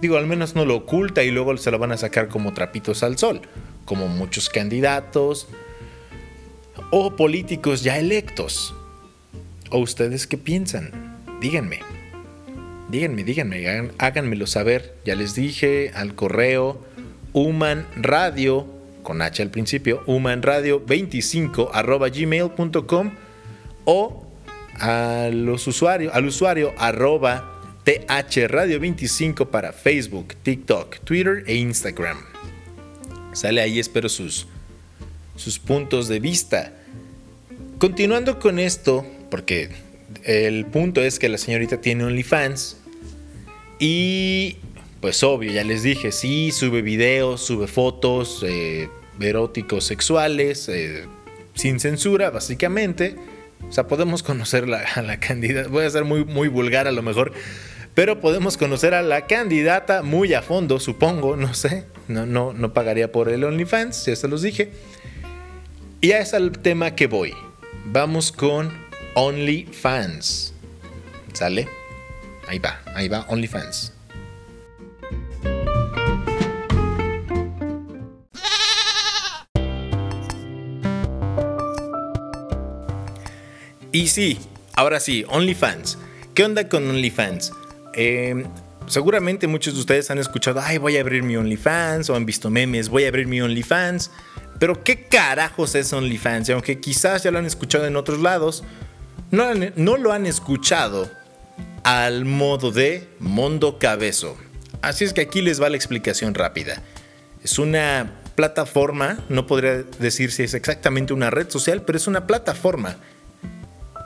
Digo, 0.00 0.16
al 0.16 0.26
menos 0.26 0.56
no 0.56 0.64
lo 0.64 0.74
oculta 0.74 1.22
y 1.22 1.30
luego 1.30 1.56
se 1.58 1.70
lo 1.70 1.78
van 1.78 1.92
a 1.92 1.96
sacar 1.96 2.26
como 2.26 2.54
trapitos 2.54 3.04
al 3.04 3.16
sol, 3.16 3.42
como 3.84 4.08
muchos 4.08 4.48
candidatos 4.48 5.46
o 6.90 7.14
políticos 7.14 7.84
ya 7.84 7.98
electos. 7.98 8.74
¿O 9.70 9.78
ustedes 9.78 10.26
qué 10.26 10.38
piensan? 10.38 11.20
Díganme. 11.40 11.93
Díganme, 12.90 13.24
díganme, 13.24 13.90
háganmelo 13.98 14.46
saber. 14.46 14.94
Ya 15.04 15.14
les 15.14 15.34
dije 15.34 15.90
al 15.94 16.14
correo 16.14 16.84
Human 17.32 17.86
Radio 17.96 18.66
con 19.04 19.22
H 19.22 19.42
al 19.42 19.50
principio, 19.50 20.04
humanradio25 20.06 21.70
arroba 21.72 22.08
gmail.com 22.08 23.12
o 23.84 24.26
a 24.80 25.28
los 25.32 25.66
usuarios, 25.68 26.12
al 26.14 26.26
usuario 26.26 26.72
arroba 26.78 27.52
thradio25 27.84 29.46
para 29.50 29.72
Facebook, 29.72 30.34
TikTok, 30.42 30.98
Twitter 31.04 31.44
e 31.46 31.54
Instagram. 31.54 32.18
Sale 33.32 33.60
ahí, 33.60 33.78
espero 33.78 34.08
sus, 34.08 34.46
sus 35.36 35.58
puntos 35.58 36.08
de 36.08 36.18
vista. 36.18 36.72
Continuando 37.78 38.38
con 38.38 38.58
esto, 38.58 39.04
porque 39.30 39.70
el 40.22 40.66
punto 40.66 41.02
es 41.02 41.18
que 41.18 41.28
la 41.28 41.38
señorita 41.38 41.80
tiene 41.80 42.04
OnlyFans 42.04 42.76
y 43.78 44.56
pues 45.00 45.22
obvio, 45.22 45.52
ya 45.52 45.64
les 45.64 45.82
dije, 45.82 46.12
sí, 46.12 46.50
sube 46.50 46.80
videos, 46.80 47.42
sube 47.42 47.66
fotos 47.66 48.42
eh, 48.46 48.88
eróticos 49.20 49.84
sexuales, 49.84 50.68
eh, 50.70 51.04
sin 51.54 51.78
censura, 51.78 52.30
básicamente. 52.30 53.16
O 53.68 53.72
sea, 53.72 53.86
podemos 53.86 54.22
conocer 54.22 54.64
a 54.64 55.02
la 55.02 55.20
candidata, 55.20 55.68
voy 55.68 55.84
a 55.84 55.90
ser 55.90 56.04
muy, 56.04 56.24
muy 56.24 56.48
vulgar 56.48 56.86
a 56.86 56.92
lo 56.92 57.02
mejor, 57.02 57.32
pero 57.94 58.20
podemos 58.20 58.56
conocer 58.56 58.94
a 58.94 59.02
la 59.02 59.26
candidata 59.26 60.02
muy 60.02 60.32
a 60.32 60.40
fondo, 60.40 60.80
supongo, 60.80 61.36
no 61.36 61.52
sé. 61.52 61.84
No, 62.08 62.24
no, 62.24 62.52
no 62.52 62.72
pagaría 62.72 63.12
por 63.12 63.28
el 63.28 63.44
OnlyFans, 63.44 64.06
ya 64.06 64.16
se 64.16 64.28
los 64.28 64.42
dije. 64.42 64.72
Y 66.00 66.08
ya 66.08 66.18
es 66.18 66.32
el 66.32 66.52
tema 66.52 66.94
que 66.94 67.06
voy. 67.06 67.34
Vamos 67.86 68.32
con 68.32 68.83
OnlyFans. 69.14 70.52
¿Sale? 71.32 71.68
Ahí 72.48 72.58
va, 72.58 72.80
ahí 72.94 73.08
va 73.08 73.24
OnlyFans. 73.28 73.92
Y 83.92 84.08
sí, 84.08 84.40
ahora 84.74 84.98
sí, 84.98 85.24
OnlyFans. 85.28 85.98
¿Qué 86.34 86.42
onda 86.42 86.68
con 86.68 86.88
OnlyFans? 86.90 87.52
Em, 87.94 88.44
seguramente 88.88 89.46
muchos 89.46 89.74
de 89.74 89.80
ustedes 89.80 90.10
han 90.10 90.18
escuchado, 90.18 90.60
ay, 90.60 90.78
voy 90.78 90.96
a 90.96 91.00
abrir 91.00 91.22
mi 91.22 91.36
OnlyFans, 91.36 92.10
o 92.10 92.16
han 92.16 92.26
visto 92.26 92.50
memes, 92.50 92.88
voy 92.88 93.04
a 93.04 93.08
abrir 93.08 93.28
mi 93.28 93.40
OnlyFans. 93.40 94.10
Pero 94.58 94.82
¿qué 94.82 95.04
carajos 95.04 95.76
es 95.76 95.92
OnlyFans? 95.92 96.48
Y 96.48 96.52
aunque 96.52 96.80
quizás 96.80 97.22
ya 97.22 97.30
lo 97.30 97.38
han 97.38 97.46
escuchado 97.46 97.86
en 97.86 97.94
otros 97.94 98.20
lados, 98.20 98.64
no, 99.30 99.96
lo 99.96 100.12
han 100.12 100.26
escuchado 100.26 101.10
al 101.82 102.24
modo 102.24 102.70
de 102.70 103.08
Mondo 103.18 103.78
Cabezo. 103.78 104.36
Así 104.82 105.04
es 105.04 105.12
que 105.12 105.22
aquí 105.22 105.42
les 105.42 105.60
va 105.60 105.68
la 105.68 105.76
explicación 105.76 106.34
rápida. 106.34 106.82
Es 107.42 107.58
una 107.58 108.12
plataforma, 108.34 109.18
no 109.28 109.46
podría 109.46 109.82
decir 109.98 110.30
si 110.32 110.42
es 110.42 110.54
exactamente 110.54 111.12
una 111.12 111.30
red 111.30 111.50
social, 111.50 111.82
pero 111.82 111.96
es 111.96 112.06
una 112.06 112.26
plataforma 112.26 112.96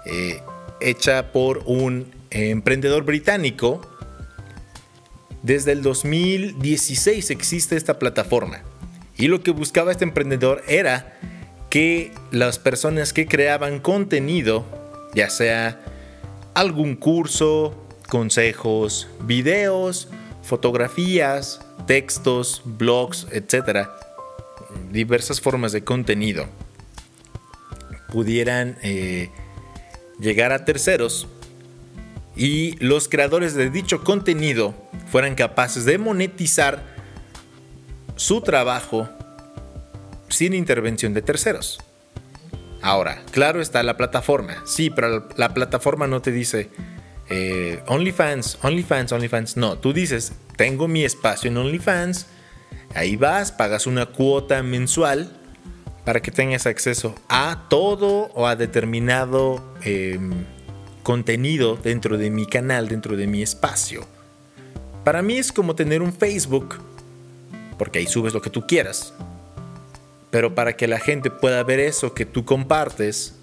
eh, 0.07 0.41
hecha 0.81 1.33
por 1.33 1.63
un 1.67 2.13
emprendedor 2.31 3.05
británico. 3.05 3.81
Desde 5.43 5.73
el 5.73 5.83
2016 5.83 7.31
existe 7.31 7.77
esta 7.77 7.99
plataforma. 7.99 8.63
Y 9.17 9.27
lo 9.27 9.43
que 9.43 9.51
buscaba 9.51 9.91
este 9.91 10.05
emprendedor 10.05 10.63
era 10.69 11.19
que 11.71 12.13
las 12.31 12.59
personas 12.59 13.13
que 13.13 13.27
creaban 13.27 13.81
contenido, 13.81 14.65
ya 15.15 15.31
sea 15.31 15.81
algún 16.55 16.97
curso, 16.97 17.75
consejos, 18.09 19.09
videos, 19.21 20.09
fotografías, 20.43 21.61
textos, 21.87 22.63
blogs, 22.65 23.27
etc., 23.31 23.89
diversas 24.91 25.41
formas 25.41 25.73
de 25.73 25.85
contenido, 25.85 26.47
pudieran 28.11 28.77
eh, 28.83 29.31
llegar 30.19 30.53
a 30.53 30.65
terceros 30.65 31.29
y 32.37 32.77
los 32.85 33.09
creadores 33.09 33.55
de 33.55 33.69
dicho 33.69 34.05
contenido 34.05 34.75
fueran 35.11 35.35
capaces 35.35 35.85
de 35.85 35.99
monetizar 35.99 36.97
su 38.17 38.41
trabajo 38.41 39.09
sin 40.29 40.55
intervención 40.55 41.15
de 41.15 41.23
terceros. 41.23 41.81
Ahora, 42.83 43.23
claro 43.33 43.61
está 43.61 43.83
la 43.83 43.97
plataforma. 43.97 44.63
Sí, 44.65 44.91
pero 44.91 45.29
la 45.37 45.55
plataforma 45.55 46.07
no 46.07 46.23
te 46.23 46.31
dice 46.31 46.71
eh, 47.29 47.83
OnlyFans, 47.87 48.59
OnlyFans, 48.63 49.13
OnlyFans. 49.13 49.57
No, 49.57 49.79
tú 49.79 49.93
dices, 49.93 50.33
tengo 50.57 50.89
mi 50.89 51.05
espacio 51.05 51.51
en 51.51 51.57
OnlyFans. 51.57 52.27
Ahí 52.95 53.17
vas, 53.17 53.53
pagas 53.53 53.87
una 53.87 54.07
cuota 54.07 54.63
mensual 54.63 55.37
para 56.05 56.21
que 56.21 56.31
tengas 56.31 56.67
acceso 56.67 57.15
a 57.29 57.67
todo 57.69 58.31
o 58.35 58.47
a 58.47 58.57
determinado 58.57 59.63
em, 59.83 60.33
contenido 61.03 61.77
dentro 61.77 62.17
de 62.17 62.31
mi 62.31 62.47
canal, 62.47 62.89
dentro 62.89 63.17
de 63.17 63.27
mi 63.27 63.43
espacio. 63.43 64.07
Para 65.05 65.21
mí 65.21 65.37
es 65.37 65.53
como 65.53 65.75
tener 65.75 66.01
un 66.01 66.13
Facebook, 66.13 66.77
porque 67.79 67.99
ahí 67.99 68.07
subes 68.07 68.33
lo 68.33 68.41
que 68.41 68.51
tú 68.51 68.67
quieras. 68.67 69.13
Pero 70.31 70.55
para 70.55 70.77
que 70.77 70.87
la 70.87 70.99
gente 70.99 71.31
pueda 71.31 71.63
ver 71.63 71.81
eso 71.81 72.15
que 72.15 72.27
tú 72.27 72.45
compartes, 72.45 73.35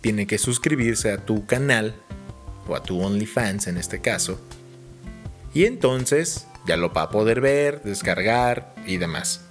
tiene 0.00 0.26
que 0.26 0.38
suscribirse 0.38 1.10
a 1.10 1.24
tu 1.24 1.46
canal 1.46 1.94
o 2.68 2.76
a 2.76 2.82
tu 2.82 3.00
OnlyFans 3.02 3.66
en 3.66 3.76
este 3.76 4.00
caso. 4.00 4.40
Y 5.54 5.64
entonces 5.64 6.46
ya 6.66 6.76
lo 6.76 6.92
va 6.92 7.02
a 7.02 7.10
poder 7.10 7.40
ver, 7.40 7.82
descargar 7.82 8.74
y 8.86 8.98
demás. 8.98 9.42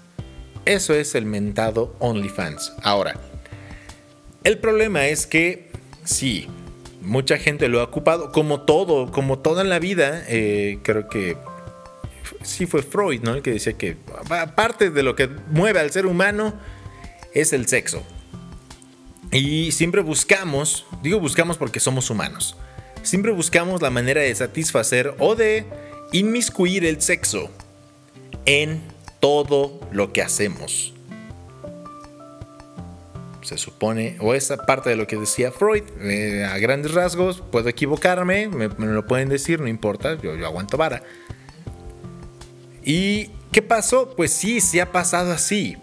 Eso 0.66 0.94
es 0.94 1.16
el 1.16 1.26
mentado 1.26 1.96
OnlyFans. 2.00 2.74
Ahora, 2.84 3.20
el 4.44 4.60
problema 4.60 5.08
es 5.08 5.26
que 5.26 5.72
sí, 6.04 6.48
mucha 7.02 7.38
gente 7.38 7.68
lo 7.68 7.80
ha 7.80 7.84
ocupado, 7.84 8.32
como 8.32 8.62
todo, 8.62 9.12
como 9.12 9.40
toda 9.40 9.64
la 9.64 9.80
vida. 9.80 10.24
Eh, 10.28 10.80
creo 10.84 11.08
que 11.08 11.38
sí 12.44 12.66
fue 12.66 12.82
Freud, 12.82 13.22
¿no? 13.22 13.36
El 13.36 13.42
que 13.42 13.52
decía 13.52 13.74
que 13.74 13.98
parte 14.56 14.90
de 14.90 15.04
lo 15.04 15.16
que 15.16 15.28
mueve 15.50 15.80
al 15.80 15.92
ser 15.92 16.06
humano 16.06 16.54
es 17.34 17.54
el 17.54 17.68
sexo. 17.68 18.04
Y 19.32 19.72
siempre 19.72 20.02
buscamos, 20.02 20.86
digo 21.02 21.20
buscamos 21.20 21.58
porque 21.58 21.80
somos 21.80 22.10
humanos, 22.10 22.56
siempre 23.04 23.32
buscamos 23.32 23.82
la 23.82 23.90
manera 23.90 24.22
de 24.22 24.34
satisfacer 24.34 25.14
o 25.20 25.36
de 25.36 25.66
inmiscuir 26.12 26.86
el 26.86 27.02
sexo 27.02 27.50
en 28.46 28.82
todo 29.20 29.80
lo 29.92 30.14
que 30.14 30.22
hacemos. 30.22 30.94
Se 33.42 33.58
supone, 33.58 34.18
o 34.22 34.34
esa 34.34 34.58
parte 34.66 34.90
de 34.90 34.96
lo 34.96 35.06
que 35.06 35.18
decía 35.18 35.52
Freud, 35.52 35.84
eh, 36.02 36.46
a 36.46 36.58
grandes 36.58 36.94
rasgos, 36.94 37.44
puedo 37.52 37.70
equivocarme, 37.70 38.48
me, 38.48 38.68
lo 38.68 39.06
pueden 39.06 39.30
decir, 39.30 39.60
no 39.60 39.68
importa, 39.68 40.20
yo, 40.20 40.36
yo 40.36 40.46
aguanto 40.48 40.78
vara. 40.78 41.04
¿Y 42.86 43.32
qué 43.52 43.64
pasó? 43.64 44.14
Pues 44.16 44.32
sí, 44.32 44.62
sí 44.62 44.80
ha 44.80 44.92
pasado 44.92 45.32
así. 45.32 45.76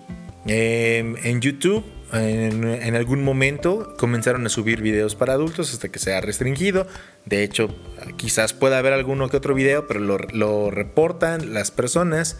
Em, 0.46 1.16
en 1.24 1.40
YouTube, 1.40 1.84
en, 2.12 2.94
algún 2.94 3.24
momento, 3.24 3.94
comenzaron 3.98 4.46
a 4.46 4.48
subir 4.48 4.80
videos 4.80 5.14
para 5.14 5.32
adultos 5.32 5.72
hasta 5.72 5.88
que 5.88 5.98
se 5.98 6.14
ha 6.14 6.20
restringido. 6.20 6.86
De 7.26 7.42
hecho, 7.42 7.74
quizás 8.16 8.52
pueda 8.52 8.78
haber 8.78 8.92
alguno 8.92 9.28
que 9.28 9.36
otro 9.36 9.54
video, 9.54 9.88
pero 9.88 9.98
lo, 9.98 10.18
lo 10.18 10.70
reportan 10.70 11.52
las 11.52 11.72
personas 11.72 12.38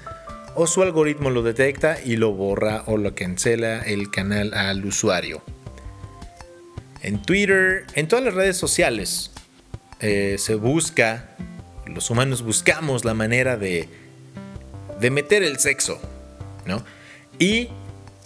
o 0.54 0.66
su 0.66 0.82
algoritmo 0.82 1.30
lo 1.30 1.42
detecta 1.42 1.96
y 2.04 2.16
lo 2.16 2.32
borra 2.32 2.82
o 2.86 2.96
lo 2.96 3.14
cancela 3.14 3.80
el 3.80 4.10
canal 4.10 4.54
al 4.54 4.84
usuario. 4.84 5.42
En 7.00 7.20
Twitter, 7.20 7.84
en 7.94 8.06
todas 8.06 8.24
las 8.24 8.34
redes 8.34 8.56
sociales, 8.56 9.32
eh, 10.00 10.36
se 10.38 10.54
busca, 10.54 11.36
los 11.86 12.10
humanos 12.10 12.42
buscamos 12.42 13.04
la 13.04 13.14
manera 13.14 13.56
de 13.56 13.88
de 15.02 15.10
meter 15.10 15.42
el 15.42 15.58
sexo, 15.58 16.00
¿no? 16.64 16.82
Y 17.38 17.68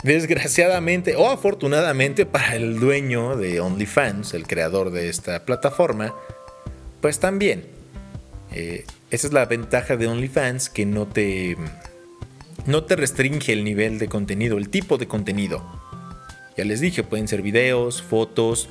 desgraciadamente 0.03 1.17
o 1.17 1.29
afortunadamente 1.29 2.27
para 2.27 2.55
el 2.55 2.79
dueño 2.79 3.37
de 3.37 3.61
OnlyFans, 3.61 4.35
el 4.35 4.47
creador 4.47 4.91
de 4.91 5.09
esta 5.09 5.45
plataforma, 5.45 6.15
pues 7.01 7.19
también. 7.19 7.65
Eh, 8.53 8.85
esa 9.11 9.27
es 9.27 9.33
la 9.33 9.47
ventaja 9.47 9.97
de 9.97 10.07
OnlyFans 10.07 10.69
que 10.69 10.87
no 10.87 11.07
te, 11.07 11.57
no 12.67 12.85
te 12.85 12.95
restringe 12.95 13.53
el 13.53 13.65
nivel 13.65 13.99
de 13.99 14.09
contenido, 14.09 14.59
el 14.59 14.69
tipo 14.69 14.99
de 14.99 15.09
contenido. 15.09 15.65
Ya 16.57 16.65
les 16.65 16.81
dije, 16.81 17.03
pueden 17.03 17.27
ser 17.27 17.43
videos, 17.43 18.03
fotos, 18.03 18.69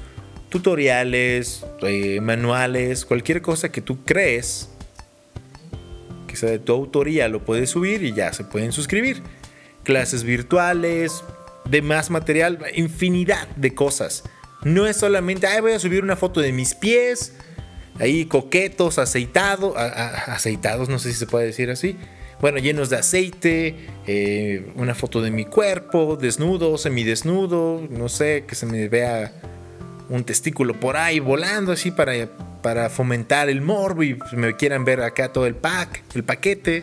tutoriales, 0.49 1.65
eh, 1.81 2.19
manuales, 2.21 3.03
cualquier 3.05 3.41
cosa 3.41 3.71
que 3.71 3.81
tú 3.81 4.03
crees 4.05 4.69
sea 6.35 6.49
de 6.49 6.59
tu 6.59 6.73
autoría 6.73 7.27
lo 7.27 7.43
puedes 7.43 7.69
subir 7.69 8.03
y 8.03 8.13
ya 8.13 8.33
se 8.33 8.43
pueden 8.43 8.71
suscribir. 8.71 9.21
Clases 9.83 10.23
virtuales, 10.23 11.23
demás 11.69 12.09
material, 12.09 12.59
infinidad 12.75 13.47
de 13.55 13.73
cosas. 13.73 14.23
No 14.63 14.87
es 14.87 14.97
solamente, 14.97 15.47
ay, 15.47 15.61
voy 15.61 15.73
a 15.73 15.79
subir 15.79 16.03
una 16.03 16.15
foto 16.15 16.41
de 16.41 16.51
mis 16.51 16.73
pies, 16.73 17.33
ahí 17.99 18.25
coquetos, 18.25 18.97
aceitados, 18.97 19.75
aceitados, 19.77 20.89
no 20.89 20.97
sé 20.99 21.11
si 21.11 21.19
se 21.19 21.27
puede 21.27 21.45
decir 21.45 21.69
así. 21.69 21.97
Bueno, 22.41 22.57
llenos 22.57 22.89
de 22.89 22.97
aceite, 22.97 23.75
eh, 24.07 24.71
una 24.75 24.93
foto 24.93 25.21
de 25.21 25.31
mi 25.31 25.45
cuerpo, 25.45 26.17
desnudo, 26.17 26.77
semidesnudo, 26.77 27.87
no 27.89 28.09
sé, 28.09 28.43
que 28.47 28.55
se 28.55 28.65
me 28.65 28.87
vea 28.89 29.31
un 30.09 30.23
testículo 30.23 30.79
por 30.79 30.97
ahí 30.97 31.19
volando 31.19 31.71
así 31.71 31.91
para 31.91 32.13
para 32.65 32.89
fomentar 32.89 33.47
el 33.47 33.61
morbo 33.61 34.01
y 34.01 34.17
me 34.31 34.55
quieran 34.55 34.85
ver 34.85 34.99
acá 35.01 35.31
todo 35.31 35.45
el 35.45 35.53
pack, 35.53 36.01
el 36.15 36.23
paquete. 36.23 36.81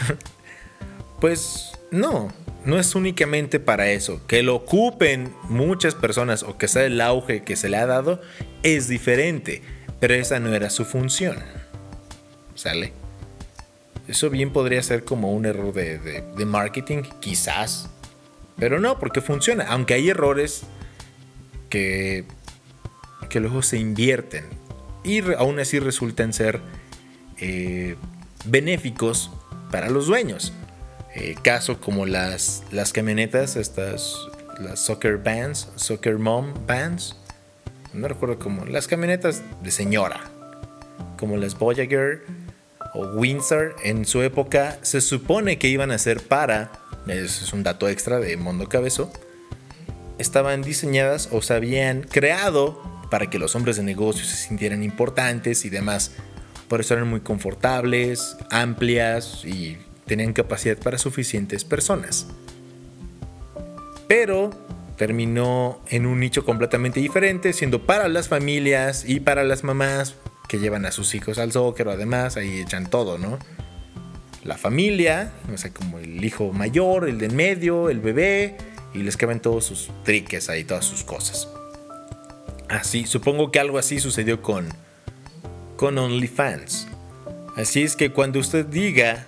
pues 1.20 1.72
no, 1.90 2.32
no 2.64 2.78
es 2.78 2.94
únicamente 2.94 3.60
para 3.60 3.90
eso. 3.90 4.26
Que 4.26 4.42
lo 4.42 4.54
ocupen 4.54 5.34
muchas 5.50 5.94
personas 5.94 6.44
o 6.44 6.56
que 6.56 6.66
sea 6.66 6.86
el 6.86 6.98
auge 6.98 7.42
que 7.42 7.56
se 7.56 7.68
le 7.68 7.76
ha 7.76 7.84
dado 7.84 8.22
es 8.62 8.88
diferente, 8.88 9.60
pero 10.00 10.14
esa 10.14 10.40
no 10.40 10.54
era 10.54 10.70
su 10.70 10.86
función. 10.86 11.36
¿Sale? 12.54 12.94
Eso 14.08 14.30
bien 14.30 14.50
podría 14.50 14.82
ser 14.82 15.04
como 15.04 15.30
un 15.34 15.44
error 15.44 15.74
de, 15.74 15.98
de 15.98 16.44
marketing, 16.46 17.02
quizás. 17.20 17.90
Pero 18.56 18.80
no, 18.80 18.98
porque 18.98 19.20
funciona. 19.20 19.66
Aunque 19.68 19.92
hay 19.92 20.08
errores 20.08 20.62
que 21.68 22.24
que 23.34 23.40
luego 23.40 23.62
se 23.62 23.78
invierten 23.78 24.44
y 25.02 25.20
aún 25.34 25.58
así 25.58 25.80
resultan 25.80 26.32
ser 26.32 26.60
eh, 27.40 27.96
benéficos 28.44 29.32
para 29.72 29.90
los 29.90 30.06
dueños. 30.06 30.52
Eh, 31.16 31.34
caso 31.42 31.80
como 31.80 32.06
las, 32.06 32.62
camionetas, 32.92 33.56
estas, 33.56 34.14
las 34.60 34.78
soccer 34.78 35.16
bands, 35.16 35.68
soccer 35.74 36.16
mom 36.16 36.54
bands, 36.64 37.16
no 37.92 38.06
recuerdo 38.06 38.38
cómo, 38.38 38.66
las 38.66 38.86
camionetas 38.86 39.42
de 39.64 39.72
señora, 39.72 40.20
como 41.18 41.36
las 41.36 41.58
Voyager 41.58 42.22
o 42.94 43.16
Windsor, 43.16 43.74
en 43.82 44.04
su 44.04 44.22
época 44.22 44.78
se 44.82 45.00
supone 45.00 45.58
que 45.58 45.66
iban 45.66 45.90
a 45.90 45.98
ser 45.98 46.22
para, 46.22 46.70
es 47.08 47.52
un 47.52 47.64
dato 47.64 47.88
extra 47.88 48.20
de 48.20 48.36
Mundo 48.36 48.68
Cabezo, 48.68 49.12
estaban 50.18 50.62
diseñadas 50.62 51.30
o 51.32 51.42
se 51.42 51.54
habían 51.54 52.02
creado 52.02 52.93
para 53.10 53.30
que 53.30 53.38
los 53.38 53.54
hombres 53.54 53.76
de 53.76 53.82
negocio 53.82 54.24
se 54.24 54.36
sintieran 54.36 54.82
importantes 54.82 55.64
y 55.64 55.70
demás. 55.70 56.12
Por 56.68 56.80
eso 56.80 56.94
eran 56.94 57.08
muy 57.08 57.20
confortables, 57.20 58.36
amplias 58.50 59.44
y 59.44 59.78
tenían 60.06 60.32
capacidad 60.32 60.78
para 60.78 60.98
suficientes 60.98 61.64
personas. 61.64 62.26
Pero 64.08 64.50
terminó 64.96 65.80
en 65.88 66.06
un 66.06 66.20
nicho 66.20 66.44
completamente 66.44 67.00
diferente, 67.00 67.52
siendo 67.52 67.86
para 67.86 68.08
las 68.08 68.28
familias 68.28 69.04
y 69.06 69.20
para 69.20 69.44
las 69.44 69.64
mamás 69.64 70.14
que 70.48 70.58
llevan 70.58 70.86
a 70.86 70.92
sus 70.92 71.14
hijos 71.14 71.38
al 71.38 71.52
soccer 71.52 71.88
además 71.88 72.36
ahí 72.36 72.60
echan 72.60 72.88
todo, 72.88 73.18
¿no? 73.18 73.38
La 74.44 74.58
familia, 74.58 75.32
o 75.52 75.56
sea, 75.56 75.72
como 75.72 75.98
el 75.98 76.22
hijo 76.22 76.52
mayor, 76.52 77.08
el 77.08 77.18
del 77.18 77.32
medio, 77.32 77.88
el 77.88 78.00
bebé, 78.00 78.58
y 78.92 78.98
les 78.98 79.16
caben 79.16 79.40
todos 79.40 79.64
sus 79.64 79.90
triques 80.04 80.50
ahí, 80.50 80.64
todas 80.64 80.84
sus 80.84 81.02
cosas. 81.02 81.48
Así, 82.68 83.06
supongo 83.06 83.50
que 83.50 83.60
algo 83.60 83.78
así 83.78 84.00
sucedió 84.00 84.42
con, 84.42 84.68
con 85.76 85.98
OnlyFans. 85.98 86.88
Así 87.56 87.82
es 87.82 87.96
que 87.96 88.10
cuando 88.10 88.38
usted 88.38 88.66
diga, 88.66 89.26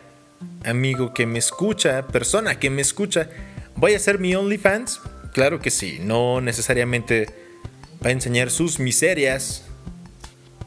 amigo 0.65 1.15
que 1.15 1.27
me 1.27 1.39
escucha, 1.39 2.07
persona 2.07 2.59
que 2.59 2.71
me 2.71 2.83
escucha, 2.83 3.29
voy 3.77 3.95
a 3.95 3.97
hacer 3.97 4.19
mi 4.19 4.35
OnlyFans, 4.35 5.01
claro 5.33 5.61
que 5.61 5.71
sí, 5.71 5.99
no 6.01 6.41
necesariamente 6.41 7.27
va 8.05 8.09
a 8.09 8.13
enseñar 8.13 8.51
sus 8.51 8.81
miserias, 8.81 9.65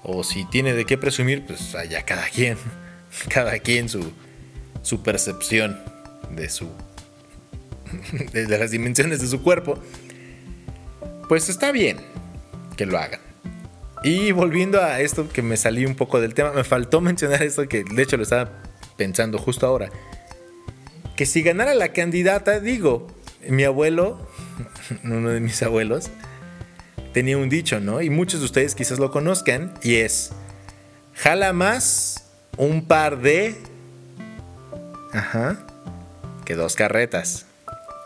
o 0.03 0.23
si 0.23 0.45
tiene 0.45 0.73
de 0.73 0.85
qué 0.85 0.97
presumir, 0.97 1.45
pues 1.45 1.75
allá 1.75 2.03
cada 2.03 2.29
quien, 2.29 2.57
cada 3.29 3.59
quien 3.59 3.89
su, 3.89 4.11
su 4.81 5.03
percepción 5.03 5.79
de 6.31 6.49
su 6.49 6.69
de 8.33 8.57
las 8.57 8.71
dimensiones 8.71 9.19
de 9.19 9.27
su 9.27 9.41
cuerpo. 9.41 9.79
Pues 11.27 11.49
está 11.49 11.71
bien, 11.71 11.97
que 12.79 12.85
lo 12.85 12.97
hagan. 12.97 13.19
Y 14.05 14.31
volviendo 14.31 14.81
a 14.81 15.01
esto 15.01 15.27
que 15.27 15.41
me 15.41 15.57
salí 15.57 15.85
un 15.85 15.95
poco 15.95 16.21
del 16.21 16.33
tema, 16.33 16.53
me 16.53 16.63
faltó 16.63 17.01
mencionar 17.09 17.43
esto 17.43 17.67
que 17.67 17.83
de 17.83 18.01
hecho 18.01 18.15
lo 18.15 18.23
estaba 18.23 18.49
pensando 18.95 19.37
justo 19.37 19.67
ahora. 19.67 19.89
Que 21.17 21.25
si 21.25 21.41
ganara 21.41 21.73
la 21.73 21.91
candidata, 21.91 22.61
digo, 22.61 23.07
mi 23.49 23.65
abuelo, 23.65 24.25
uno 25.03 25.29
de 25.29 25.41
mis 25.41 25.61
abuelos, 25.61 26.09
tenía 27.11 27.37
un 27.37 27.49
dicho, 27.49 27.81
¿no? 27.81 28.01
Y 28.01 28.09
muchos 28.09 28.39
de 28.39 28.45
ustedes 28.45 28.75
quizás 28.75 28.97
lo 28.97 29.11
conozcan, 29.11 29.73
y 29.83 29.95
es, 29.95 30.31
jala 31.15 31.51
más 31.51 32.29
un 32.55 32.87
par 32.87 33.19
de... 33.19 33.57
Ajá. 35.11 35.65
Que 36.45 36.55
dos 36.55 36.77
carretas. 36.77 37.45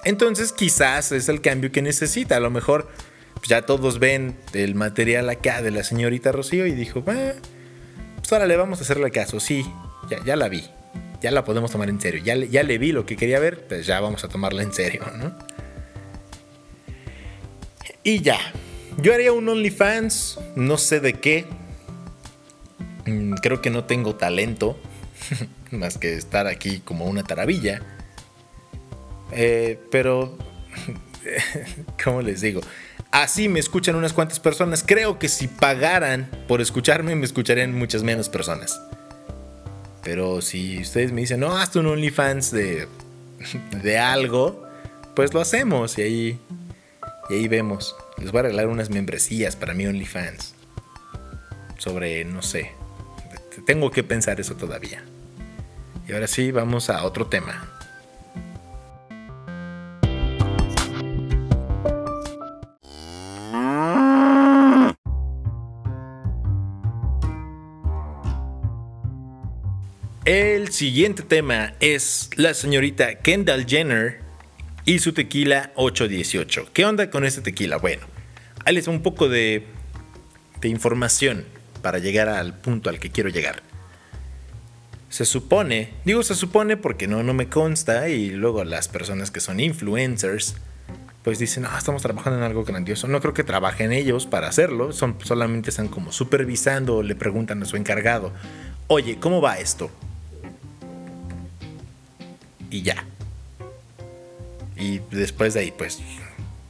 Entonces 0.03 0.51
quizás 0.51 1.11
es 1.11 1.29
el 1.29 1.41
cambio 1.41 1.71
que 1.71 1.83
necesita. 1.83 2.37
A 2.37 2.39
lo 2.39 2.49
mejor 2.49 2.89
ya 3.47 3.63
todos 3.63 3.99
ven 3.99 4.37
el 4.53 4.75
material 4.75 5.29
acá 5.29 5.61
de 5.61 5.71
la 5.71 5.83
señorita 5.83 6.31
Rocío 6.31 6.65
y 6.65 6.71
dijo, 6.71 7.03
pues 7.03 7.35
ahora 8.31 8.45
le 8.45 8.55
vamos 8.55 8.79
a 8.79 8.83
hacerle 8.83 9.11
caso, 9.11 9.39
sí, 9.39 9.65
ya, 10.25 10.35
la 10.35 10.49
vi. 10.49 10.63
ya 11.21 11.31
la 11.31 11.43
podemos 11.43 11.71
tomar 11.71 11.89
en 11.89 11.99
serio. 11.99 12.21
Ya, 12.23 12.35
ya 12.35 12.63
le 12.63 12.77
vi 12.77 12.91
lo 12.91 13.05
que 13.05 13.15
quería 13.15 13.39
ver, 13.39 13.67
pues 13.67 13.85
ya 13.85 13.99
vamos 13.99 14.23
a 14.23 14.27
tomarla 14.27 14.63
en 14.63 14.73
serio, 14.73 15.03
¿no? 15.17 15.33
Y 18.03 18.21
ya. 18.21 18.37
Yo 18.97 19.13
haría 19.13 19.31
un 19.33 19.47
OnlyFans, 19.47 20.39
no 20.55 20.77
sé 20.77 20.99
de 20.99 21.13
qué. 21.13 21.45
Mm, 23.05 23.33
creo 23.35 23.61
que 23.61 23.69
no 23.69 23.85
tengo 23.85 24.15
talento, 24.15 24.77
más 25.71 25.97
que 25.97 26.13
estar 26.13 26.47
aquí 26.47 26.79
como 26.79 27.05
una 27.05 27.23
taravilla. 27.23 27.81
Eh, 29.31 29.79
pero, 29.89 30.37
¿cómo 32.03 32.21
les 32.21 32.41
digo? 32.41 32.61
Así 33.13 33.47
me 33.47 33.59
escuchan 33.59 33.95
unas 33.95 34.11
cuantas 34.11 34.39
personas. 34.39 34.83
Creo 34.83 35.19
que 35.19 35.29
si 35.29 35.47
pagaran 35.47 36.31
por 36.47 36.61
escucharme, 36.61 37.15
me 37.15 37.25
escucharían 37.25 37.71
muchas 37.71 38.01
menos 38.01 38.27
personas. 38.27 38.81
Pero 40.03 40.41
si 40.41 40.81
ustedes 40.81 41.11
me 41.11 41.21
dicen, 41.21 41.39
no, 41.39 41.55
hazte 41.55 41.77
un 41.77 41.85
OnlyFans 41.85 42.49
de, 42.49 42.87
de 43.83 43.99
algo, 43.99 44.67
pues 45.15 45.31
lo 45.31 45.41
hacemos 45.41 45.95
y 45.99 46.01
ahí, 46.01 46.39
y 47.29 47.33
ahí 47.35 47.47
vemos. 47.47 47.95
Les 48.17 48.31
voy 48.31 48.39
a 48.39 48.43
regalar 48.43 48.67
unas 48.67 48.89
membresías 48.89 49.55
para 49.55 49.75
mi 49.75 49.85
OnlyFans. 49.85 50.55
Sobre, 51.77 52.25
no 52.25 52.41
sé. 52.41 52.71
Tengo 53.67 53.91
que 53.91 54.03
pensar 54.03 54.39
eso 54.39 54.55
todavía. 54.55 55.03
Y 56.07 56.13
ahora 56.13 56.25
sí, 56.25 56.51
vamos 56.51 56.89
a 56.89 57.03
otro 57.03 57.27
tema. 57.27 57.72
El 70.25 70.71
siguiente 70.71 71.21
tema 71.21 71.73
es 71.81 72.29
la 72.37 72.53
señorita 72.53 73.15
Kendall 73.15 73.65
Jenner 73.65 74.21
y 74.85 74.99
su 74.99 75.11
tequila 75.11 75.73
818. 75.75 76.69
¿Qué 76.71 76.85
onda 76.85 77.09
con 77.09 77.25
este 77.25 77.41
tequila? 77.41 77.75
Bueno, 77.75 78.05
ahí 78.63 78.73
les 78.73 78.87
un 78.87 79.01
poco 79.01 79.27
de, 79.27 79.65
de 80.61 80.69
información 80.69 81.43
para 81.81 81.99
llegar 81.99 82.29
al 82.29 82.57
punto 82.57 82.89
al 82.89 82.99
que 82.99 83.11
quiero 83.11 83.29
llegar. 83.31 83.63
Se 85.09 85.25
supone, 85.25 85.89
digo 86.05 86.23
se 86.23 86.35
supone 86.35 86.77
porque 86.77 87.05
no, 87.05 87.21
no 87.21 87.33
me 87.33 87.49
consta 87.49 88.07
y 88.07 88.29
luego 88.29 88.63
las 88.63 88.87
personas 88.87 89.29
que 89.29 89.41
son 89.41 89.59
influencers 89.59 90.55
pues 91.21 91.37
dicen, 91.37 91.65
ah, 91.65 91.75
estamos 91.77 92.01
trabajando 92.01 92.39
en 92.39 92.45
algo 92.45 92.63
grandioso. 92.63 93.09
No 93.09 93.19
creo 93.19 93.33
que 93.33 93.43
trabajen 93.43 93.91
ellos 93.91 94.25
para 94.25 94.47
hacerlo, 94.47 94.93
son, 94.93 95.17
solamente 95.21 95.69
están 95.69 95.89
como 95.89 96.13
supervisando, 96.13 97.03
le 97.03 97.15
preguntan 97.15 97.61
a 97.61 97.65
su 97.65 97.75
encargado, 97.75 98.31
oye, 98.87 99.17
¿cómo 99.19 99.41
va 99.41 99.59
esto? 99.59 99.91
Y 102.73 102.81
ya. 102.81 103.05
Y 104.75 104.99
después 105.11 105.53
de 105.53 105.61
ahí, 105.61 105.73
pues, 105.77 105.99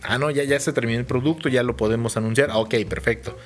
ah, 0.02 0.18
no, 0.18 0.30
ya, 0.30 0.44
ya 0.44 0.60
se 0.60 0.74
terminó 0.74 1.00
el 1.00 1.06
producto, 1.06 1.48
ya 1.50 1.64
lo 1.64 1.78
podemos 1.78 2.18
anunciar. 2.18 2.50
Ah, 2.52 2.58
ok, 2.58 2.76
perfecto. 2.88 3.38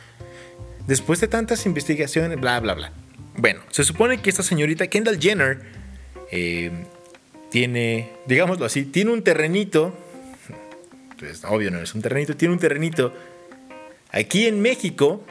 Después 0.88 1.22
de 1.22 1.28
tantas 1.28 1.65
investigaciones, 1.65 2.39
bla, 2.39 2.60
bla, 2.60 2.74
bla. 2.74 2.91
Bueno, 3.38 3.62
se 3.70 3.84
supone 3.84 4.20
que 4.20 4.32
esta 4.32 4.41
señorita 4.41 4.88
Kendall 4.88 5.20
Jenner 5.20 5.62
eh, 6.32 6.72
tiene, 7.52 8.12
digámoslo 8.26 8.65
así, 8.65 8.86
tiene 8.86 9.12
un 9.12 9.22
terrenito. 9.22 9.96
Pues 11.20 11.43
obvio 11.46 11.70
no 11.70 11.80
es 11.80 11.93
un 11.93 12.02
terrenito, 12.02 12.36
tiene 12.36 12.54
un 12.54 12.60
terrenito 12.60 13.13
aquí 14.12 14.48
en 14.48 14.62
México 14.62 15.24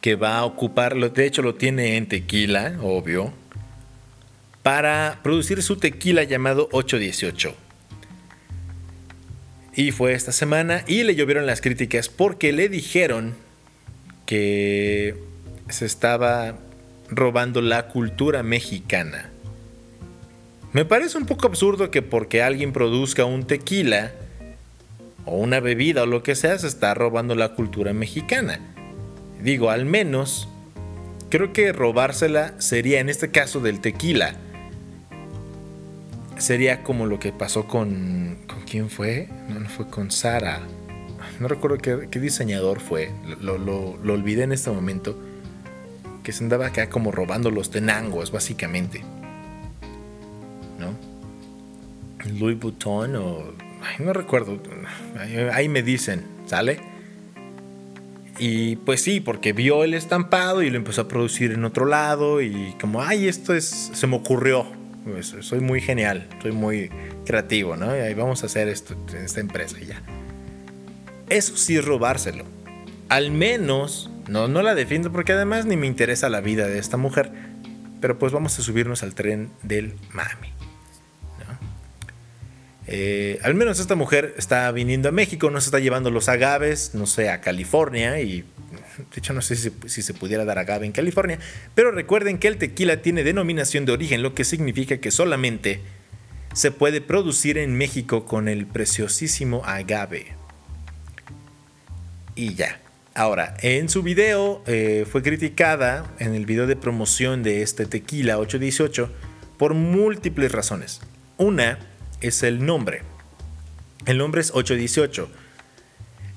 que 0.00 0.14
va 0.14 0.38
a 0.38 0.44
ocuparlo. 0.44 1.10
De 1.10 1.26
hecho, 1.26 1.42
lo 1.42 1.54
tiene 1.54 1.96
en 1.96 2.08
tequila, 2.08 2.78
obvio 2.82 3.43
para 4.64 5.20
producir 5.22 5.62
su 5.62 5.76
tequila 5.76 6.24
llamado 6.24 6.70
818. 6.72 7.54
Y 9.74 9.90
fue 9.92 10.14
esta 10.14 10.32
semana 10.32 10.84
y 10.86 11.02
le 11.02 11.14
llovieron 11.14 11.44
las 11.44 11.60
críticas 11.60 12.08
porque 12.08 12.50
le 12.54 12.70
dijeron 12.70 13.34
que 14.24 15.16
se 15.68 15.84
estaba 15.84 16.56
robando 17.10 17.60
la 17.60 17.88
cultura 17.88 18.42
mexicana. 18.42 19.28
Me 20.72 20.86
parece 20.86 21.18
un 21.18 21.26
poco 21.26 21.46
absurdo 21.46 21.90
que 21.90 22.00
porque 22.00 22.42
alguien 22.42 22.72
produzca 22.72 23.26
un 23.26 23.46
tequila 23.46 24.12
o 25.26 25.36
una 25.36 25.60
bebida 25.60 26.04
o 26.04 26.06
lo 26.06 26.22
que 26.22 26.34
sea, 26.34 26.58
se 26.58 26.68
está 26.68 26.94
robando 26.94 27.34
la 27.34 27.50
cultura 27.50 27.92
mexicana. 27.92 28.60
Digo, 29.42 29.68
al 29.68 29.84
menos, 29.84 30.48
creo 31.28 31.52
que 31.52 31.70
robársela 31.74 32.58
sería 32.62 33.00
en 33.00 33.10
este 33.10 33.30
caso 33.30 33.60
del 33.60 33.80
tequila 33.82 34.38
sería 36.38 36.82
como 36.82 37.06
lo 37.06 37.18
que 37.18 37.32
pasó 37.32 37.66
con. 37.66 38.38
¿Con 38.46 38.62
quién 38.62 38.90
fue? 38.90 39.28
No, 39.48 39.60
no 39.60 39.68
fue 39.68 39.86
con 39.86 40.10
Sara. 40.10 40.60
No 41.40 41.48
recuerdo 41.48 41.78
qué, 41.78 42.20
diseñador 42.20 42.80
fue. 42.80 43.10
Lo, 43.40 43.54
olvidé 44.12 44.44
en 44.44 44.52
este 44.52 44.70
momento. 44.70 45.18
Que 46.22 46.32
se 46.32 46.42
andaba 46.42 46.66
acá 46.66 46.88
como 46.88 47.12
robando 47.12 47.50
los 47.50 47.70
tenangos, 47.70 48.30
básicamente. 48.30 49.02
¿No? 50.78 50.94
Louis 52.38 52.58
Vuitton 52.58 53.16
o. 53.16 53.52
no 53.98 54.12
recuerdo. 54.12 54.58
ahí 55.52 55.68
me 55.68 55.82
dicen, 55.82 56.24
¿sale? 56.46 56.80
Y 58.38 58.76
pues 58.76 59.00
sí, 59.02 59.20
porque 59.20 59.52
vio 59.52 59.84
el 59.84 59.94
estampado 59.94 60.62
y 60.62 60.70
lo 60.70 60.76
empezó 60.76 61.02
a 61.02 61.08
producir 61.08 61.52
en 61.52 61.64
otro 61.64 61.84
lado. 61.84 62.40
Y 62.40 62.74
como, 62.80 63.02
ay, 63.02 63.28
esto 63.28 63.54
es. 63.54 63.90
Se 63.92 64.06
me 64.06 64.16
ocurrió 64.16 64.66
pues, 65.04 65.34
soy 65.40 65.60
muy 65.60 65.80
genial, 65.80 66.28
soy 66.42 66.52
muy 66.52 66.90
creativo, 67.24 67.76
¿no? 67.76 67.96
Y 67.96 68.00
ahí 68.00 68.14
vamos 68.14 68.42
a 68.42 68.46
hacer 68.46 68.68
esto 68.68 68.96
esta 69.14 69.40
empresa 69.40 69.78
y 69.80 69.86
ya. 69.86 70.02
Eso 71.28 71.56
sí 71.56 71.80
robárselo. 71.80 72.44
Al 73.08 73.30
menos, 73.30 74.10
no, 74.28 74.48
no 74.48 74.62
la 74.62 74.74
defiendo 74.74 75.12
porque 75.12 75.32
además 75.32 75.66
ni 75.66 75.76
me 75.76 75.86
interesa 75.86 76.28
la 76.28 76.40
vida 76.40 76.66
de 76.66 76.78
esta 76.78 76.96
mujer, 76.96 77.30
pero 78.00 78.18
pues 78.18 78.32
vamos 78.32 78.58
a 78.58 78.62
subirnos 78.62 79.02
al 79.02 79.14
tren 79.14 79.50
del 79.62 79.94
mami. 80.12 80.54
Eh, 82.86 83.38
al 83.42 83.54
menos 83.54 83.80
esta 83.80 83.94
mujer 83.94 84.34
está 84.36 84.70
viniendo 84.70 85.08
a 85.08 85.12
México, 85.12 85.50
no 85.50 85.60
se 85.60 85.68
está 85.68 85.78
llevando 85.78 86.10
los 86.10 86.28
agaves, 86.28 86.94
no 86.94 87.06
sé, 87.06 87.30
a 87.30 87.40
California 87.40 88.20
y 88.20 88.44
de 88.96 89.18
hecho, 89.18 89.32
no 89.32 89.42
sé 89.42 89.56
si, 89.56 90.02
se 90.02 90.14
pudiera 90.14 90.44
dar 90.44 90.58
agave 90.58 90.86
en 90.86 90.92
California. 90.92 91.38
Pero 91.74 91.90
recuerden 91.90 92.38
que 92.38 92.48
el 92.48 92.58
tequila 92.58 93.02
tiene 93.02 93.24
denominación 93.24 93.84
de 93.84 93.92
origen, 93.92 94.22
lo 94.22 94.34
que 94.34 94.44
significa 94.44 94.98
que 94.98 95.10
solamente 95.10 95.80
se 96.52 96.70
puede 96.70 97.00
producir 97.00 97.58
en 97.58 97.76
México 97.76 98.26
con 98.26 98.48
el 98.48 98.66
preciosísimo 98.66 99.62
agave. 99.64 100.26
Y 102.34 102.54
ya. 102.54 102.80
Ahora, 103.16 103.56
en 103.62 103.88
su 103.88 104.02
video 104.02 104.62
eh, 104.66 105.06
fue 105.10 105.22
criticada, 105.22 106.12
en 106.18 106.34
el 106.34 106.46
video 106.46 106.66
de 106.66 106.74
promoción 106.74 107.44
de 107.44 107.62
este 107.62 107.86
tequila 107.86 108.38
818, 108.38 109.10
por 109.56 109.74
múltiples 109.74 110.50
razones. 110.50 111.00
Una 111.36 111.78
es 112.20 112.42
el 112.42 112.66
nombre. 112.66 113.02
El 114.06 114.18
nombre 114.18 114.40
es 114.40 114.50
818. 114.52 115.28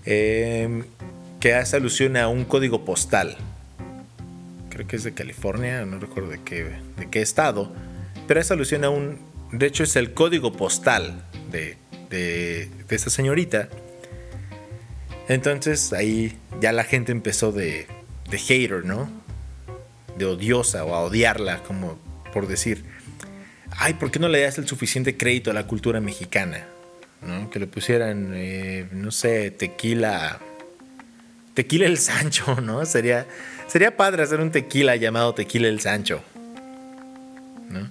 Eh, 0.06 0.84
que 1.40 1.54
hace 1.54 1.76
alusión 1.76 2.18
a 2.18 2.28
un 2.28 2.46
código 2.46 2.84
postal. 2.86 3.38
Creo 4.70 4.88
que 4.88 4.96
es 4.96 5.04
de 5.04 5.14
California, 5.14 5.86
no 5.86 6.00
recuerdo 6.00 6.30
de 6.30 6.42
qué, 6.44 6.76
de 6.98 7.10
qué 7.10 7.22
estado, 7.22 7.72
pero 8.28 8.40
hace 8.40 8.54
alusión 8.54 8.84
a 8.84 8.90
un, 8.90 9.20
de 9.52 9.66
hecho 9.66 9.84
es 9.84 9.96
el 9.96 10.14
código 10.14 10.54
postal 10.54 11.24
de, 11.52 11.78
de, 12.10 12.70
de 12.88 12.96
esta 12.96 13.10
señorita. 13.10 13.70
Entonces 15.28 15.94
ahí 15.94 16.38
ya 16.62 16.72
la 16.72 16.84
gente 16.84 17.12
empezó 17.12 17.52
de, 17.52 17.88
de 18.30 18.38
hater, 18.38 18.86
¿no? 18.86 19.10
De 20.18 20.26
odiosa 20.26 20.84
o 20.86 20.94
a 20.96 21.02
odiarla, 21.02 21.64
como 21.64 22.00
por 22.34 22.48
decir, 22.48 22.84
ay, 23.72 23.94
¿por 23.94 24.12
qué 24.12 24.20
no 24.20 24.30
le 24.30 24.42
das 24.42 24.58
el 24.58 24.68
suficiente 24.68 25.18
crédito 25.18 25.52
a 25.52 25.54
la 25.54 25.68
cultura 25.68 26.00
mexicana? 26.00 26.66
¿No? 27.22 27.50
Que 27.50 27.60
le 27.60 27.68
pusieran, 27.68 28.32
eh, 28.36 28.88
no 28.92 29.12
sé, 29.12 29.52
tequila 29.52 30.40
Tequila 31.58 31.88
el 31.88 31.98
Sancho, 31.98 32.62
¿no? 32.62 32.86
Sería, 32.86 33.26
sería 33.66 33.98
padre 33.98 34.22
hacer 34.22 34.40
un 34.40 34.52
tequila 34.52 34.96
llamado 34.96 35.34
Tequila 35.34 35.68
el 35.68 35.80
Sancho. 35.80 36.22
¿no? 37.68 37.90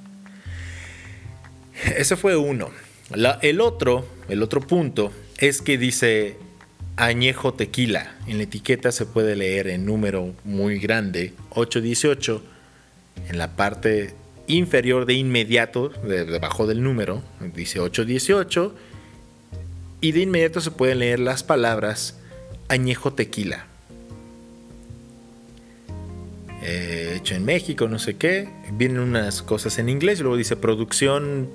Ese 1.97 2.15
fue 2.15 2.37
uno. 2.37 2.71
el 3.43 3.61
otro, 3.61 4.09
el 4.29 4.45
otro 4.45 4.61
punto 4.61 5.11
es 5.39 5.63
que 5.63 5.79
dice 5.79 6.37
añejo 6.95 7.55
tequila. 7.55 8.15
En 8.29 8.37
la 8.37 8.45
etiqueta 8.45 8.93
se 8.93 9.05
puede 9.05 9.35
leer 9.35 9.67
en 9.67 9.85
número 9.85 10.33
muy 10.45 10.79
grande, 10.79 11.33
818, 11.51 12.45
en 13.31 13.37
la 13.37 13.57
parte 13.57 14.15
inferior 14.47 15.07
de 15.07 15.15
inmediato, 15.15 15.89
debajo 15.89 16.69
del 16.69 16.85
número, 16.85 17.21
dice 17.53 17.81
818, 17.81 18.77
y 20.03 20.13
de 20.13 20.21
inmediato 20.21 20.61
se 20.61 20.71
pueden 20.71 21.01
leer 21.01 21.19
las 21.19 21.43
palabras 21.43 22.21
añejo 22.69 23.13
tequila. 23.13 23.67
eh, 26.67 27.15
hecho 27.17 27.35
en 27.35 27.45
México, 27.45 27.89
no 27.89 27.99
sé 27.99 28.17
qué. 28.17 28.49
Vienen 28.73 28.99
unas 28.99 29.43
cosas 29.43 29.79
en 29.79 29.89
inglés 29.89 30.21
luego 30.21 30.37
dice 30.37 30.57
producción, 30.57 31.49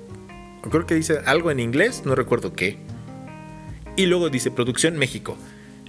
creo 0.62 0.86
que 0.86 0.94
dice 0.94 1.18
algo 1.26 1.50
en 1.50 1.60
inglés, 1.60 2.02
no 2.04 2.14
recuerdo 2.14 2.54
qué. 2.54 2.78
Y 3.96 4.06
luego 4.06 4.30
dice 4.30 4.50
producción 4.50 4.96
México. 4.96 5.36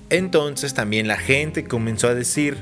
Entonces 0.10 0.74
también 0.74 1.08
la 1.08 1.18
gente 1.18 1.64
comenzó 1.64 2.10
a 2.10 2.14
decir 2.14 2.58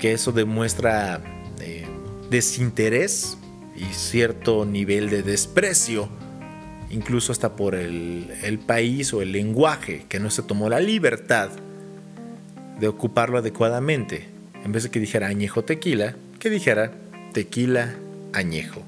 que 0.00 0.12
eso 0.12 0.32
demuestra 0.32 1.22
eh, 1.60 1.86
desinterés 2.30 3.38
y 3.76 3.84
cierto 3.94 4.64
nivel 4.64 5.08
de 5.08 5.22
desprecio, 5.22 6.08
incluso 6.94 7.32
hasta 7.32 7.56
por 7.56 7.74
el, 7.74 8.60
país 8.66 9.12
o 9.12 9.20
el 9.20 9.32
lenguaje, 9.32 10.06
que 10.08 10.20
no 10.20 10.30
se 10.30 10.42
tomó 10.42 10.68
la 10.68 10.78
libertad 10.78 11.50
de 12.78 12.88
ocuparlo 12.88 13.38
adecuadamente. 13.38 14.28
En 14.64 14.72
vez 14.72 14.84
de 14.84 14.90
que 14.90 15.00
dijera 15.00 15.26
añejo 15.26 15.64
tequila, 15.64 16.14
que 16.38 16.50
dijera 16.50 16.92
tequila 17.32 17.94
añejo. 18.32 18.82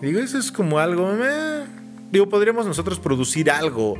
Digo, 0.00 0.20
eso 0.20 0.38
es 0.38 0.50
como 0.50 0.78
algo... 0.78 1.12
Eh, 1.22 1.64
digo, 2.10 2.28
podríamos 2.30 2.64
nosotros 2.64 2.98
producir 2.98 3.50
algo, 3.50 3.96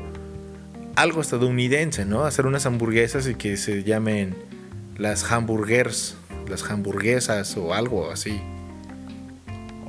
algo 0.97 1.21
estadounidense, 1.21 2.07
¿no? 2.07 2.25
Hacer 2.25 2.47
unas 2.47 2.65
hamburguesas 2.65 3.29
y 3.29 3.35
que 3.35 3.59
se 3.59 3.85
llamen 3.85 4.35
las 4.97 5.31
hamburgers, 5.31 6.17
las 6.49 6.63
hamburguesas 6.71 7.57
o 7.59 7.75
algo 7.75 8.11
así. 8.11 8.41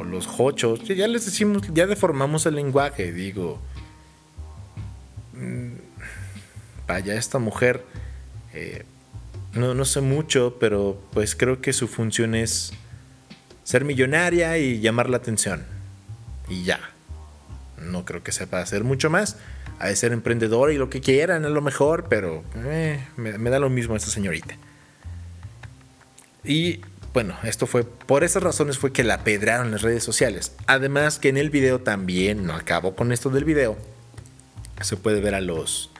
Los 0.03 0.27
hochos. 0.37 0.83
Ya 0.83 1.07
les 1.07 1.25
decimos, 1.25 1.63
ya 1.73 1.87
deformamos 1.87 2.45
el 2.45 2.55
lenguaje, 2.55 3.11
digo. 3.11 3.59
Mm, 5.33 5.73
vaya, 6.87 7.15
esta 7.15 7.39
mujer 7.39 7.83
eh, 8.53 8.85
no, 9.53 9.73
no 9.73 9.85
sé 9.85 10.01
mucho, 10.01 10.57
pero 10.59 11.01
pues 11.11 11.35
creo 11.35 11.61
que 11.61 11.73
su 11.73 11.87
función 11.87 12.35
es 12.35 12.71
ser 13.63 13.85
millonaria 13.85 14.57
y 14.57 14.79
llamar 14.79 15.09
la 15.09 15.17
atención. 15.17 15.65
Y 16.49 16.63
ya. 16.63 16.79
No 17.77 18.05
creo 18.05 18.23
que 18.23 18.31
sepa 18.31 18.61
hacer 18.61 18.83
mucho 18.83 19.09
más. 19.09 19.37
Ha 19.79 19.87
de 19.87 19.95
ser 19.95 20.11
emprendedora 20.11 20.71
y 20.71 20.77
lo 20.77 20.89
que 20.89 21.01
quieran, 21.01 21.43
es 21.43 21.51
lo 21.51 21.61
mejor, 21.61 22.05
pero 22.07 22.43
eh, 22.55 23.03
me, 23.17 23.49
da 23.49 23.59
lo 23.59 23.69
mismo 23.69 23.95
esta 23.95 24.09
señorita. 24.11 24.55
Y 26.43 26.81
bueno, 27.13 27.35
esto 27.43 27.67
fue, 27.67 27.83
por 27.83 28.23
esas 28.23 28.41
razones 28.41 28.77
fue 28.77 28.93
que 28.93 29.03
la 29.03 29.23
pedraron 29.23 29.67
en 29.67 29.71
las 29.73 29.81
redes 29.81 30.03
sociales. 30.03 30.53
Además 30.67 31.19
que 31.19 31.29
en 31.29 31.37
el 31.37 31.49
video 31.49 31.81
también, 31.81 32.45
no 32.45 32.53
acabo 32.53 32.95
con 32.95 33.11
esto 33.11 33.29
del 33.29 33.43
video, 33.43 33.77
se 34.81 34.97
puede 34.97 35.21
ver 35.21 35.35
a 35.35 35.41
los 35.41 35.91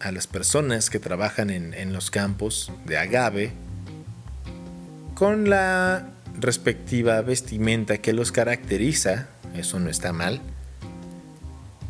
a 0.00 0.12
las 0.12 0.26
personas 0.26 0.90
que 0.90 0.98
trabajan 0.98 1.50
en, 1.50 1.92
los 1.92 2.10
campos 2.10 2.70
de 2.84 2.98
agave 2.98 3.52
con 5.14 5.48
la 5.48 6.10
respectiva 6.38 7.20
vestimenta 7.22 7.98
que 7.98 8.12
los 8.12 8.30
caracteriza, 8.30 9.28
eso 9.54 9.80
no 9.80 9.88
está 9.88 10.12
mal, 10.12 10.42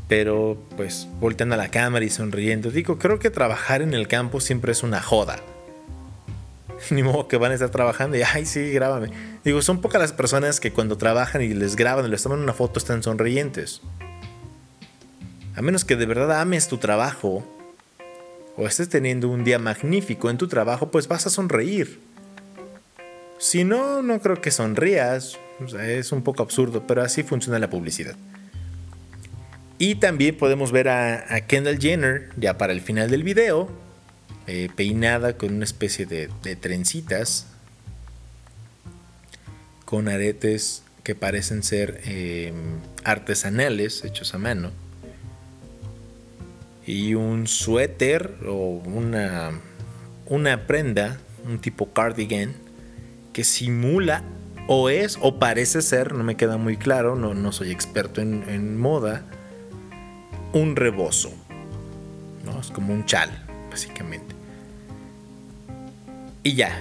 pero 0.08 0.62
pues 0.76 1.08
volteando 1.20 1.56
a 1.56 1.58
la 1.58 1.68
cámara 1.68 2.04
y 2.04 2.10
sonriendo, 2.10 2.70
digo, 2.70 2.98
creo 2.98 3.18
que 3.18 3.28
trabajar 3.28 3.82
en 3.82 3.92
el 3.92 4.06
campo 4.06 4.40
siempre 4.40 4.72
es 4.72 4.84
una 4.84 5.02
joda. 5.02 5.40
Ni 6.90 7.02
modo 7.02 7.28
que 7.28 7.36
van 7.36 7.52
a 7.52 7.54
estar 7.54 7.70
trabajando 7.70 8.16
y, 8.16 8.22
ay, 8.22 8.46
sí, 8.46 8.70
grábame. 8.70 9.10
Digo, 9.44 9.62
son 9.62 9.80
pocas 9.80 10.00
las 10.00 10.12
personas 10.12 10.60
que 10.60 10.72
cuando 10.72 10.98
trabajan 10.98 11.42
y 11.42 11.48
les 11.48 11.76
graban 11.76 12.06
y 12.06 12.08
les 12.08 12.22
toman 12.22 12.40
una 12.40 12.52
foto 12.52 12.78
están 12.78 13.02
sonrientes. 13.02 13.80
A 15.54 15.62
menos 15.62 15.84
que 15.84 15.96
de 15.96 16.06
verdad 16.06 16.40
ames 16.40 16.68
tu 16.68 16.78
trabajo 16.78 17.44
o 18.56 18.66
estés 18.66 18.88
teniendo 18.88 19.28
un 19.28 19.44
día 19.44 19.58
magnífico 19.58 20.30
en 20.30 20.38
tu 20.38 20.48
trabajo, 20.48 20.90
pues 20.90 21.08
vas 21.08 21.26
a 21.26 21.30
sonreír. 21.30 22.00
Si 23.38 23.64
no, 23.64 24.02
no 24.02 24.20
creo 24.20 24.40
que 24.40 24.50
sonrías. 24.50 25.38
es 25.80 26.12
un 26.12 26.22
poco 26.22 26.42
absurdo, 26.42 26.86
pero 26.86 27.02
así 27.02 27.22
funciona 27.22 27.58
la 27.58 27.70
publicidad. 27.70 28.16
Y 29.78 29.96
también 29.96 30.36
podemos 30.36 30.72
ver 30.72 30.88
a, 30.88 31.40
Kendall 31.46 31.78
Jenner, 31.78 32.30
ya 32.36 32.56
para 32.56 32.72
el 32.72 32.80
final 32.80 33.10
del 33.10 33.22
video, 33.22 33.68
eh, 34.46 34.68
peinada 34.74 35.36
con 35.36 35.54
una 35.54 35.64
especie 35.64 36.06
de, 36.06 36.28
trencitas, 36.56 37.46
con 39.84 40.08
aretes 40.08 40.82
que 41.04 41.14
parecen 41.14 41.62
ser 41.62 42.00
em, 42.04 42.80
artesanales, 43.04 44.04
hechos 44.04 44.34
a 44.34 44.38
mano 44.38 44.72
y 46.86 47.14
un 47.14 47.48
suéter 47.48 48.36
o 48.46 48.80
una, 48.84 49.60
una 50.26 50.66
prenda, 50.66 51.18
un 51.44 51.58
tipo 51.58 51.92
cardigan, 51.92 52.54
que 53.32 53.42
simula 53.42 54.22
o 54.68 54.88
es 54.88 55.18
o 55.20 55.38
parece 55.38 55.82
ser, 55.82 56.14
no 56.14 56.22
me 56.22 56.36
queda 56.36 56.56
muy 56.56 56.76
claro, 56.76 57.16
no, 57.16 57.34
no 57.34 57.52
soy 57.52 57.72
experto 57.72 58.20
en, 58.20 58.78
moda, 58.78 59.24
un 60.52 60.76
rebozo. 60.76 61.32
¿no? 62.44 62.60
Es 62.60 62.70
como 62.70 62.94
un 62.94 63.04
chal, 63.04 63.30
básicamente. 63.68 64.25
Y 66.46 66.54
ya. 66.54 66.80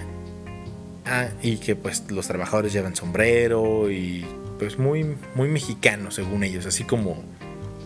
Ah, 1.07 1.29
y 1.41 1.57
que 1.57 1.75
pues 1.75 2.03
los 2.11 2.27
trabajadores 2.27 2.71
llevan 2.71 2.95
sombrero 2.95 3.89
y 3.89 4.23
pues 4.59 4.77
muy, 4.77 5.17
muy 5.33 5.47
mexicano 5.47 6.11
según 6.11 6.43
ellos, 6.43 6.67
así 6.67 6.83
como 6.83 7.23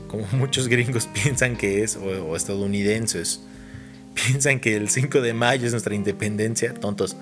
como 0.10 0.28
muchos 0.34 0.68
gringos 0.68 1.08
piensan 1.24 1.56
que 1.56 1.82
es, 1.82 1.96
o, 1.96 2.36
estadounidenses, 2.36 3.40
piensan 4.14 4.60
que 4.60 4.76
el 4.76 4.90
5 4.90 5.22
de 5.22 5.34
mayo 5.34 5.68
es 5.68 5.72
nuestra 5.72 5.96
independencia, 5.96 6.74
tontos. 6.74 7.16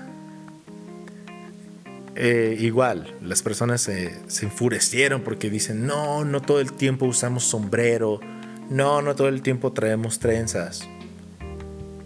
Eh, 2.15 2.57
igual, 2.59 3.13
las 3.21 3.43
personas 3.43 3.81
se 3.81 4.11
enfurecieron 4.41 5.21
porque 5.21 5.51
dicen, 5.51 5.85
no, 5.85 6.25
no 6.25 6.41
todo 6.41 6.61
el 6.61 6.73
tiempo 6.73 7.05
usamos 7.05 7.43
sombrero, 7.43 8.19
no, 8.71 9.03
no 9.03 9.15
todo 9.15 9.27
el 9.27 9.43
tiempo 9.43 9.71
traemos 9.71 10.17
trenzas. 10.17 10.89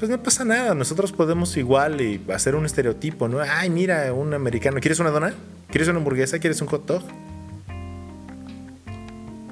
Pues 0.01 0.09
no 0.09 0.23
pasa 0.23 0.43
nada, 0.43 0.73
nosotros 0.73 1.11
podemos 1.11 1.55
igual 1.57 2.01
y 2.01 2.19
hacer 2.33 2.55
un 2.55 2.65
estereotipo, 2.65 3.27
¿no? 3.27 3.39
Ay, 3.39 3.69
mira, 3.69 4.11
un 4.13 4.33
americano, 4.33 4.79
¿quieres 4.79 4.97
una 4.97 5.11
dona? 5.11 5.35
¿Quieres 5.69 5.87
una 5.89 5.99
hamburguesa? 5.99 6.39
¿Quieres 6.39 6.59
un 6.59 6.67
hot 6.69 6.87
dog? 6.87 7.03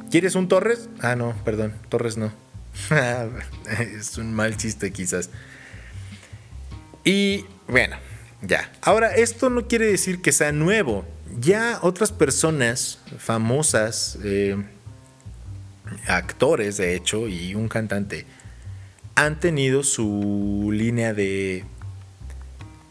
¿Quieres 0.09 0.33
un 0.33 0.47
Torres? 0.47 0.89
Ah, 1.01 1.15
no, 1.15 1.35
perdón, 1.45 1.75
Torres 1.87 2.17
no. 2.17 2.33
es 3.99 4.17
un 4.17 4.33
mal 4.33 4.57
chiste 4.57 4.91
quizás. 4.91 5.29
Y 7.03 7.45
bueno, 7.67 7.97
ya. 8.41 8.71
Ahora, 8.81 9.13
esto 9.13 9.51
no 9.51 9.67
quiere 9.67 9.85
decir 9.85 10.19
que 10.19 10.31
sea 10.31 10.51
nuevo. 10.51 11.05
Ya 11.39 11.77
otras 11.83 12.11
personas 12.11 12.97
famosas, 13.19 14.17
eh, 14.23 14.57
actores 16.07 16.77
de 16.77 16.95
hecho, 16.95 17.27
y 17.27 17.53
un 17.53 17.67
cantante, 17.67 18.25
han 19.25 19.37
tenido 19.37 19.83
su 19.83 20.69
línea 20.71 21.13
de, 21.13 21.65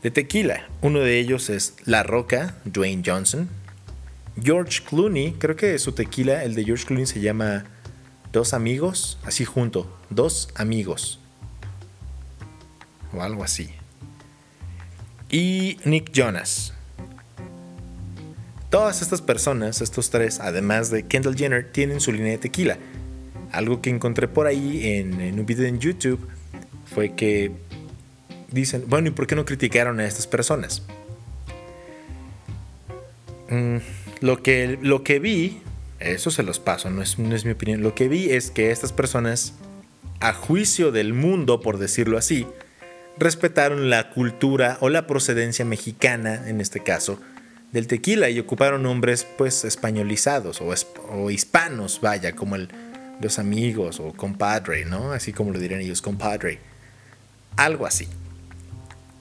de 0.03 0.11
tequila. 0.11 0.69
Uno 0.83 0.99
de 0.99 1.19
ellos 1.19 1.49
es 1.49 1.75
La 1.87 2.03
Roca, 2.03 2.57
Dwayne 2.67 3.03
Johnson, 3.05 3.49
George 4.43 4.83
Clooney, 4.87 5.33
creo 5.39 5.57
que 5.57 5.79
su 5.79 5.93
tequila, 5.93 6.45
el 6.45 6.55
de 6.55 6.65
George 6.65 6.85
Clooney 6.85 7.07
se 7.07 7.21
llama 7.21 7.65
Dos 8.31 8.53
Amigos, 8.53 9.19
así 9.25 9.47
junto, 9.47 9.91
Dos 10.11 10.51
Amigos. 10.55 11.19
O 13.15 13.23
algo 13.23 13.43
así. 13.43 13.71
Y 15.31 15.79
Nick 15.87 16.13
Jonas. 16.13 16.75
Todas 18.69 19.01
estas 19.01 19.23
personas, 19.23 19.81
estos 19.81 20.11
tres, 20.11 20.41
además 20.41 20.91
de 20.91 21.05
Kendall 21.05 21.37
Jenner, 21.37 21.73
tienen 21.73 22.03
su 22.03 22.13
línea 22.13 22.33
de 22.33 22.39
tequila. 22.39 22.77
Algo 23.53 23.81
que 23.81 23.91
encontré 23.91 24.29
por 24.29 24.47
ahí 24.47 24.87
en, 24.99 25.39
un 25.39 25.47
video 25.47 25.67
en 25.67 25.79
YouTube 25.79 26.21
fue 26.87 27.15
que 27.15 27.53
dicen, 28.51 28.85
bueno, 28.87 29.09
¿y 29.09 29.11
por 29.11 29.27
qué 29.27 29.35
no 29.35 29.45
criticaron 29.45 30.01
a 30.01 30.07
estas 30.07 30.27
personas? 30.27 30.83
Mm, 33.49 33.79
lo 34.21 34.43
que, 34.43 34.79
lo 34.83 35.03
que 35.03 35.19
vi, 35.19 35.61
eso 36.01 36.31
se 36.31 36.43
los 36.43 36.61
paso, 36.61 36.91
no 36.91 37.03
es, 37.03 37.19
no 37.19 37.35
es 37.35 37.45
mi 37.45 37.53
opinión, 37.53 37.83
lo 37.83 37.95
que 37.95 38.09
vi 38.09 38.31
es 38.31 38.51
que 38.51 38.71
estas 38.71 38.93
personas, 38.93 39.55
a 40.21 40.33
juicio 40.33 40.93
del 40.93 41.15
mundo, 41.15 41.61
por 41.61 41.79
decirlo 41.79 42.19
así, 42.19 42.47
respetaron 43.19 43.91
la 43.91 44.11
cultura 44.11 44.79
o 44.81 44.89
la 44.89 45.07
procedencia 45.07 45.65
mexicana, 45.65 46.49
en 46.49 46.61
este 46.61 46.81
caso, 46.81 47.19
del 47.73 47.87
tequila 47.87 48.31
y 48.31 48.39
ocuparon 48.39 48.83
nombres 48.83 49.27
pues 49.37 49.65
españolizados 49.65 50.61
o, 50.61 50.73
o 51.11 51.31
hispanos, 51.31 52.01
vaya, 52.01 52.35
como 52.35 52.57
el, 52.57 52.69
los 53.21 53.39
amigos 53.39 54.01
o 54.01 54.13
compadre, 54.13 54.85
¿no? 54.85 55.13
Así 55.13 55.33
como 55.33 55.53
lo 55.53 55.59
dirían 55.59 55.81
ellos, 55.81 56.03
compadre. 56.03 56.61
Algo 57.57 57.87
así. 57.87 58.09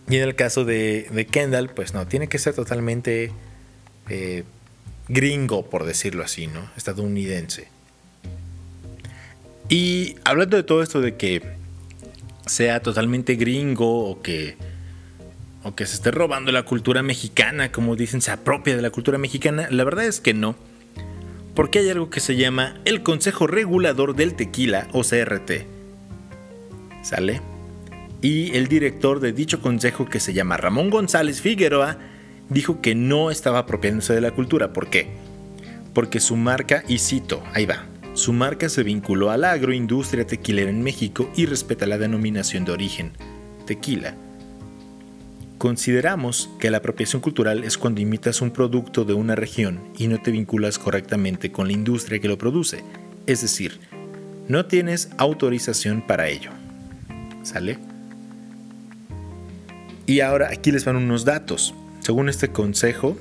Y 0.09 0.15
en 0.17 0.23
el 0.23 0.35
caso 0.35 0.63
de, 0.63 1.07
de 1.11 1.25
Kendall, 1.25 1.69
pues 1.69 1.93
no, 1.93 2.07
tiene 2.07 2.27
que 2.27 2.39
ser 2.39 2.53
totalmente 2.53 3.31
eh, 4.09 4.43
gringo, 5.09 5.69
por 5.69 5.85
decirlo 5.85 6.23
así, 6.23 6.47
¿no? 6.47 6.69
Estadounidense. 6.77 7.67
Y 9.69 10.15
hablando 10.23 10.55
de 10.55 10.63
todo 10.63 10.81
esto 10.81 11.01
de 11.01 11.15
que 11.17 11.41
sea 12.45 12.81
totalmente 12.81 13.35
gringo 13.35 14.09
o 14.09 14.21
que 14.21 14.55
o 15.63 15.75
que 15.75 15.85
se 15.85 15.95
esté 15.95 16.11
robando 16.11 16.53
la 16.53 16.63
cultura 16.63 17.03
mexicana, 17.03 17.73
como 17.73 17.97
dicen, 17.97 18.21
se 18.21 18.31
apropia 18.31 18.77
de 18.77 18.81
la 18.81 18.89
cultura 18.89 19.17
mexicana. 19.17 19.67
La 19.69 19.83
verdad 19.83 20.05
es 20.05 20.21
que 20.21 20.33
no. 20.33 20.55
Porque 21.57 21.79
hay 21.79 21.89
algo 21.89 22.11
que 22.11 22.19
se 22.19 22.35
llama 22.35 22.75
el 22.85 23.01
Consejo 23.01 23.47
Regulador 23.47 24.15
del 24.15 24.35
Tequila 24.35 24.87
o 24.93 25.01
CRT. 25.01 25.65
¿Sale? 27.01 27.41
Y 28.21 28.55
el 28.55 28.67
director 28.67 29.19
de 29.19 29.33
dicho 29.33 29.59
consejo, 29.59 30.05
que 30.05 30.19
se 30.19 30.33
llama 30.33 30.57
Ramón 30.57 30.91
González 30.91 31.41
Figueroa, 31.41 31.97
dijo 32.49 32.79
que 32.79 32.93
no 32.93 33.31
estaba 33.31 33.57
apropiándose 33.57 34.13
de 34.13 34.21
la 34.21 34.35
cultura. 34.35 34.71
¿Por 34.71 34.91
qué? 34.91 35.07
Porque 35.95 36.19
su 36.19 36.35
marca, 36.35 36.83
y 36.87 36.99
cito, 36.99 37.41
ahí 37.55 37.65
va, 37.65 37.85
su 38.13 38.33
marca 38.33 38.69
se 38.69 38.83
vinculó 38.83 39.31
a 39.31 39.37
la 39.37 39.53
agroindustria 39.53 40.27
tequilera 40.27 40.69
en 40.69 40.83
México 40.83 41.27
y 41.35 41.47
respeta 41.47 41.87
la 41.87 41.97
denominación 41.97 42.65
de 42.65 42.73
origen, 42.73 43.13
tequila. 43.65 44.13
Consideramos 45.57 46.51
que 46.59 46.69
la 46.69 46.77
apropiación 46.77 47.21
cultural 47.21 47.63
es 47.63 47.79
cuando 47.79 47.99
imitas 47.99 48.41
un 48.41 48.51
producto 48.51 49.05
de 49.05 49.13
una 49.13 49.35
región 49.35 49.91
y 49.97 50.07
no 50.07 50.21
te 50.21 50.29
vinculas 50.29 50.77
correctamente 50.77 51.51
con 51.51 51.67
la 51.67 51.73
industria 51.73 52.19
que 52.19 52.27
lo 52.27 52.37
produce, 52.37 52.83
es 53.25 53.41
decir, 53.41 53.79
no 54.47 54.67
tienes 54.67 55.09
autorización 55.17 56.05
para 56.05 56.27
ello. 56.29 56.51
¿Sale? 57.41 57.79
Y 60.05 60.19
ahora 60.19 60.49
aquí 60.51 60.71
les 60.71 60.85
van 60.85 60.95
unos 60.95 61.25
datos. 61.25 61.73
Según 62.01 62.29
este 62.29 62.49
consejo 62.49 63.17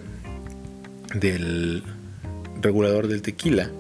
del 1.15 1.83
regulador 2.61 3.09
del 3.09 3.23
tequila, 3.23 3.71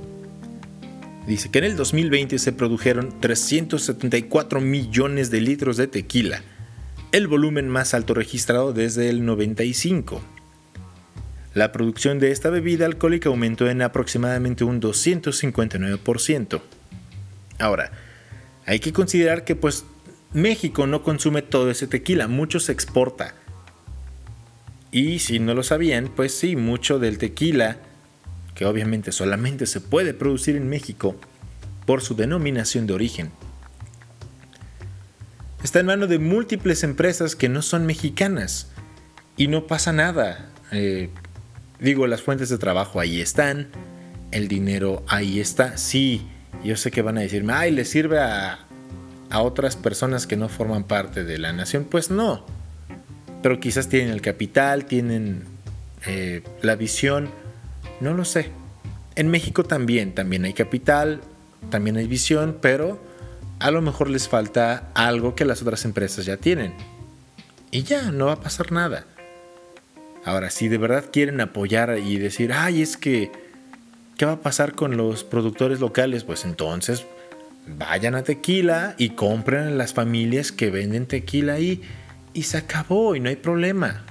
Dice 1.26 1.50
que 1.50 1.58
en 1.58 1.64
el 1.64 1.76
2020 1.76 2.38
se 2.38 2.52
produjeron 2.52 3.20
374 3.20 4.60
millones 4.60 5.28
de 5.28 5.40
litros 5.40 5.76
de 5.76 5.88
tequila, 5.88 6.40
el 7.16 7.29
volumen 7.29 7.66
más 7.70 7.94
alto 7.94 8.12
registrado 8.12 8.74
desde 8.74 9.09
el 9.09 9.24
95. 9.24 10.20
La 11.55 11.72
producción 11.72 12.18
de 12.18 12.31
esta 12.31 12.50
bebida 12.50 12.85
alcohólica 12.85 13.31
aumentó 13.31 13.70
en 13.70 13.81
aproximadamente 13.81 14.64
un 14.64 14.83
259%. 14.83 16.61
Ahora, 17.59 17.90
hay 18.66 18.81
que 18.81 18.92
considerar 18.92 19.44
que 19.44 19.57
pues 19.57 19.87
México 20.35 20.87
no 20.87 21.02
consume 21.02 21.40
todo 21.40 21.70
ese 21.70 21.87
tequila, 21.87 22.29
mucho 22.29 22.61
se 22.61 22.72
exporta. 22.72 23.35
Y 24.92 25.18
si 25.20 25.38
no 25.38 25.55
lo 25.55 25.62
sabían, 25.62 26.11
pues 26.14 26.37
sí, 26.37 26.55
mucho 26.55 26.98
del 26.98 27.16
tequila 27.16 27.79
que 28.55 28.66
obviamente 28.66 29.11
solamente 29.11 29.64
se 29.64 29.81
puede 29.81 30.12
producir 30.12 30.55
en 30.55 30.68
México 30.68 31.16
por 31.87 32.02
su 32.02 32.14
denominación 32.14 32.87
de 32.87 32.92
origen. 32.92 33.31
Está 35.66 35.81
en 35.81 35.87
manos 35.87 36.09
de 36.09 36.20
múltiples 36.20 36.85
empresas 36.85 37.35
que 37.35 37.48
no 37.48 37.61
son 37.61 37.87
mexicanas 37.87 38.68
y 39.37 39.48
no 39.48 39.66
pasa 39.66 39.92
nada. 39.92 40.48
Eh, 40.70 41.11
digo, 41.81 42.07
las 42.07 42.22
fuentes 42.22 42.50
de 42.50 42.57
trabajo 42.57 43.00
ahí 43.00 43.20
están, 43.20 43.66
el 44.31 44.46
dinero 44.46 45.02
ahí 45.09 45.40
está. 45.40 45.76
Sí, 45.76 46.24
yo 46.62 46.76
sé 46.76 46.92
que 46.92 47.02
van 47.02 47.18
a 47.18 47.22
decirme, 47.22 47.52
ay, 47.52 47.72
le 47.72 47.85
sirve 47.85 48.20
a, 48.20 48.61
otras 49.35 49.74
personas 49.74 50.29
que 50.29 50.37
no 50.37 50.48
forman 50.48 50.85
parte 50.85 51.24
de 51.24 51.37
la 51.37 51.52
nación. 51.52 51.83
Pues 51.83 52.12
no, 52.12 52.46
pero 53.42 53.59
quizás 53.59 53.88
tienen 53.88 54.11
el 54.11 54.22
capital, 54.22 54.85
tienen 54.85 55.42
eh, 56.07 56.44
la 56.62 56.76
visión 56.76 57.29
no 58.00 58.14
lo 58.14 58.24
sé. 58.24 58.50
En 59.16 59.26
México 59.33 59.64
también, 59.64 60.14
también 60.14 60.44
hay 60.44 60.52
capital, 60.52 61.22
también 61.70 61.96
hay 61.96 62.07
visión, 62.07 62.59
pero 62.62 63.05
a 63.58 63.70
lo 63.70 63.82
mejor 63.82 64.10
les 64.10 64.28
falta 64.28 64.90
algo 64.94 65.34
que 65.34 65.44
las 65.44 65.62
otras 65.62 65.84
empresas 65.84 66.26
ya 66.26 66.36
tienen. 66.36 66.74
Y 67.70 67.82
ya, 67.82 68.10
no 68.10 68.26
va 68.26 68.32
a 68.32 68.40
pasar 68.40 68.72
nada. 68.72 69.06
Ahora, 70.24 70.50
si 70.50 70.68
de 70.68 70.78
verdad 70.78 71.04
quieren 71.12 71.40
apoyar 71.40 71.98
y 71.98 72.18
decir, 72.18 72.52
ay, 72.52 72.82
es 72.82 72.96
que, 72.96 73.30
¿qué 74.16 74.26
va 74.26 74.32
a 74.32 74.40
pasar 74.40 74.74
con 74.74 74.96
los 74.96 75.24
productores 75.24 75.80
locales? 75.80 76.24
Pues 76.24 76.44
entonces 76.44 77.06
vayan 77.66 78.14
a 78.14 78.22
tequila 78.22 78.94
y 78.98 79.10
compren 79.10 79.68
a 79.68 79.70
las 79.70 79.92
familias 79.94 80.52
que 80.52 80.70
venden 80.70 81.06
tequila 81.06 81.54
ahí 81.54 81.82
y 82.32 82.42
se 82.42 82.58
acabó 82.58 83.16
y 83.16 83.20
no 83.20 83.28
hay 83.28 83.36
problema. 83.36 84.04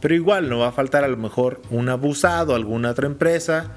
Pero 0.00 0.14
igual 0.14 0.48
no 0.48 0.58
va 0.58 0.68
a 0.68 0.72
faltar 0.72 1.04
a 1.04 1.08
lo 1.08 1.16
mejor 1.16 1.62
un 1.70 1.88
abusado, 1.88 2.54
alguna 2.54 2.90
otra 2.90 3.06
empresa, 3.06 3.76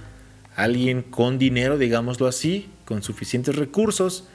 alguien 0.56 1.04
con 1.04 1.38
dinero, 1.38 1.78
digámoslo 1.78 2.28
así, 2.28 2.70
con 2.84 3.04
suficientes 3.04 3.56
recursos, 3.56 4.28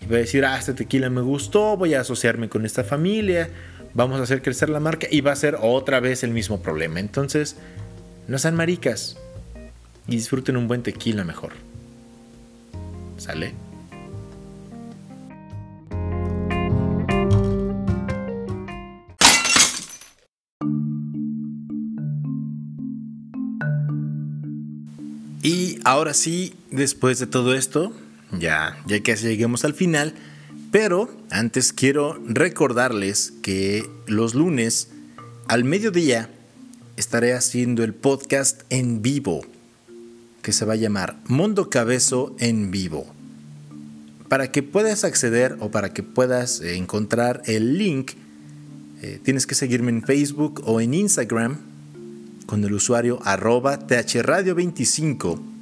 y 0.00 0.06
va 0.06 0.16
a 0.16 0.20
decir, 0.20 0.44
ah, 0.44 0.58
este 0.58 0.74
tequila 0.74 1.10
me 1.10 1.20
gustó, 1.20 1.76
voy 1.76 1.94
a 1.94 2.00
asociarme 2.00 2.48
con 2.48 2.66
esta 2.66 2.84
familia, 2.84 3.50
vamos 3.94 4.20
a 4.20 4.24
hacer 4.24 4.42
crecer 4.42 4.68
la 4.68 4.80
marca 4.80 5.06
y 5.10 5.20
va 5.20 5.32
a 5.32 5.36
ser 5.36 5.56
otra 5.60 6.00
vez 6.00 6.22
el 6.22 6.30
mismo 6.30 6.60
problema. 6.60 7.00
Entonces, 7.00 7.56
no 8.28 8.38
sean 8.38 8.54
maricas 8.56 9.16
y 10.06 10.12
disfruten 10.12 10.56
un 10.56 10.68
buen 10.68 10.82
tequila 10.82 11.24
mejor. 11.24 11.52
¿Sale? 13.16 13.54
ahora 25.86 26.14
sí, 26.14 26.52
después 26.72 27.20
de 27.20 27.28
todo 27.28 27.54
esto, 27.54 27.92
ya, 28.32 28.82
ya 28.86 29.02
casi 29.02 29.26
lleguemos 29.28 29.64
al 29.64 29.74
final, 29.74 30.14
pero 30.72 31.14
antes 31.30 31.72
quiero 31.72 32.20
recordarles 32.26 33.32
que 33.42 33.88
los 34.06 34.34
lunes 34.34 34.88
al 35.48 35.64
mediodía 35.64 36.30
estaré 36.96 37.34
haciendo 37.34 37.84
el 37.84 37.94
podcast 37.94 38.62
en 38.70 39.02
vivo, 39.02 39.42
que 40.42 40.52
se 40.52 40.64
va 40.64 40.74
a 40.74 40.76
llamar 40.76 41.16
Mundo 41.26 41.70
Cabezo 41.70 42.34
en 42.38 42.70
vivo. 42.70 43.06
Para 44.28 44.50
que 44.50 44.62
puedas 44.62 45.04
acceder 45.04 45.56
o 45.60 45.70
para 45.70 45.92
que 45.92 46.02
puedas 46.02 46.60
eh, 46.60 46.76
encontrar 46.76 47.42
el 47.46 47.78
link, 47.78 48.12
eh, 49.02 49.20
tienes 49.22 49.46
que 49.46 49.54
seguirme 49.54 49.90
en 49.90 50.02
Facebook 50.02 50.62
o 50.64 50.80
en 50.80 50.94
Instagram 50.94 51.58
con 52.46 52.64
el 52.64 52.72
usuario 52.72 53.20
arroba 53.24 53.86
thradio25 53.86 55.55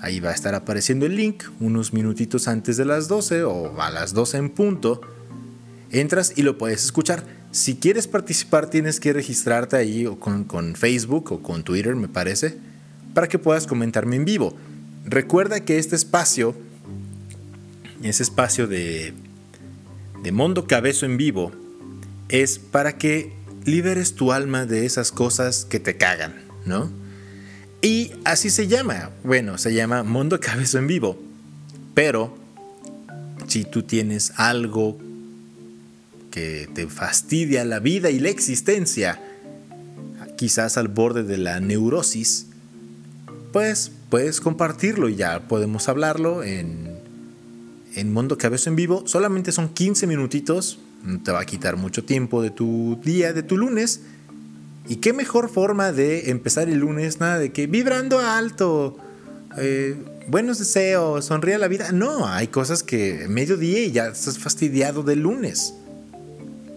Ahí 0.00 0.20
va 0.20 0.30
a 0.30 0.34
estar 0.34 0.54
apareciendo 0.54 1.06
el 1.06 1.16
link 1.16 1.44
unos 1.60 1.92
minutitos 1.92 2.46
antes 2.46 2.76
de 2.76 2.84
las 2.84 3.08
12 3.08 3.42
o 3.44 3.80
a 3.80 3.90
las 3.90 4.14
12 4.14 4.38
en 4.38 4.50
punto. 4.50 5.00
Entras 5.90 6.34
y 6.36 6.42
lo 6.42 6.56
puedes 6.56 6.84
escuchar. 6.84 7.24
Si 7.50 7.76
quieres 7.76 8.06
participar 8.06 8.70
tienes 8.70 9.00
que 9.00 9.12
registrarte 9.12 9.76
ahí 9.76 10.06
o 10.06 10.20
con, 10.20 10.76
Facebook 10.76 11.32
o 11.32 11.42
con 11.42 11.64
Twitter 11.64 11.96
me 11.96 12.08
parece 12.08 12.56
para 13.14 13.26
que 13.26 13.38
puedas 13.38 13.66
comentarme 13.66 14.16
en 14.16 14.24
vivo. 14.24 14.54
Recuerda 15.04 15.60
que 15.60 15.78
este 15.78 15.96
espacio, 15.96 16.54
ese 18.02 18.22
espacio 18.22 18.68
de, 18.68 19.14
de 20.22 20.32
Mundo 20.32 20.66
Cabezo 20.66 21.06
en 21.06 21.16
vivo, 21.16 21.50
es 22.28 22.58
para 22.58 22.98
que 22.98 23.32
liberes 23.64 24.14
tu 24.14 24.32
alma 24.32 24.66
de 24.66 24.86
esas 24.86 25.10
cosas 25.10 25.64
que 25.64 25.80
te 25.80 25.96
cagan, 25.96 26.34
¿no? 26.66 26.90
Y 27.80 28.12
así 28.24 28.50
se 28.50 28.66
llama. 28.66 29.10
Bueno, 29.22 29.58
se 29.58 29.72
llama 29.72 30.02
Mundo 30.02 30.40
Cabezo 30.40 30.78
en 30.78 30.86
Vivo. 30.86 31.18
Pero 31.94 32.36
si 33.46 33.64
tú 33.64 33.82
tienes 33.82 34.32
algo 34.36 34.98
que 36.30 36.68
te 36.74 36.86
fastidia 36.88 37.64
la 37.64 37.78
vida 37.78 38.10
y 38.10 38.18
la 38.18 38.28
existencia, 38.28 39.20
quizás 40.36 40.76
al 40.76 40.88
borde 40.88 41.22
de 41.22 41.38
la 41.38 41.60
neurosis, 41.60 42.46
pues 43.52 43.92
puedes 44.10 44.40
compartirlo 44.40 45.08
y 45.08 45.16
ya 45.16 45.40
podemos 45.48 45.88
hablarlo 45.88 46.42
en, 46.42 46.98
en 47.94 48.12
Mundo 48.12 48.38
Cabezo 48.38 48.70
en 48.70 48.76
Vivo. 48.76 49.04
Solamente 49.06 49.52
son 49.52 49.68
15 49.68 50.06
minutitos, 50.06 50.78
no 51.04 51.22
te 51.22 51.30
va 51.30 51.40
a 51.40 51.46
quitar 51.46 51.76
mucho 51.76 52.04
tiempo 52.04 52.42
de 52.42 52.50
tu 52.50 53.00
día, 53.04 53.32
de 53.32 53.42
tu 53.42 53.56
lunes 53.56 54.00
y 54.88 54.96
qué 54.96 55.12
mejor 55.12 55.50
forma 55.50 55.92
de 55.92 56.30
empezar 56.30 56.70
el 56.70 56.78
lunes, 56.78 57.20
nada 57.20 57.38
de 57.38 57.52
que 57.52 57.66
vibrando 57.66 58.20
alto, 58.20 58.96
eh, 59.58 59.94
buenos 60.28 60.58
deseos, 60.58 61.26
sonríe 61.26 61.58
la 61.58 61.68
vida. 61.68 61.92
No, 61.92 62.26
hay 62.26 62.46
cosas 62.46 62.82
que 62.82 63.26
mediodía 63.28 63.80
y 63.80 63.92
ya 63.92 64.06
estás 64.06 64.38
fastidiado 64.38 65.02
del 65.02 65.20
lunes. 65.20 65.74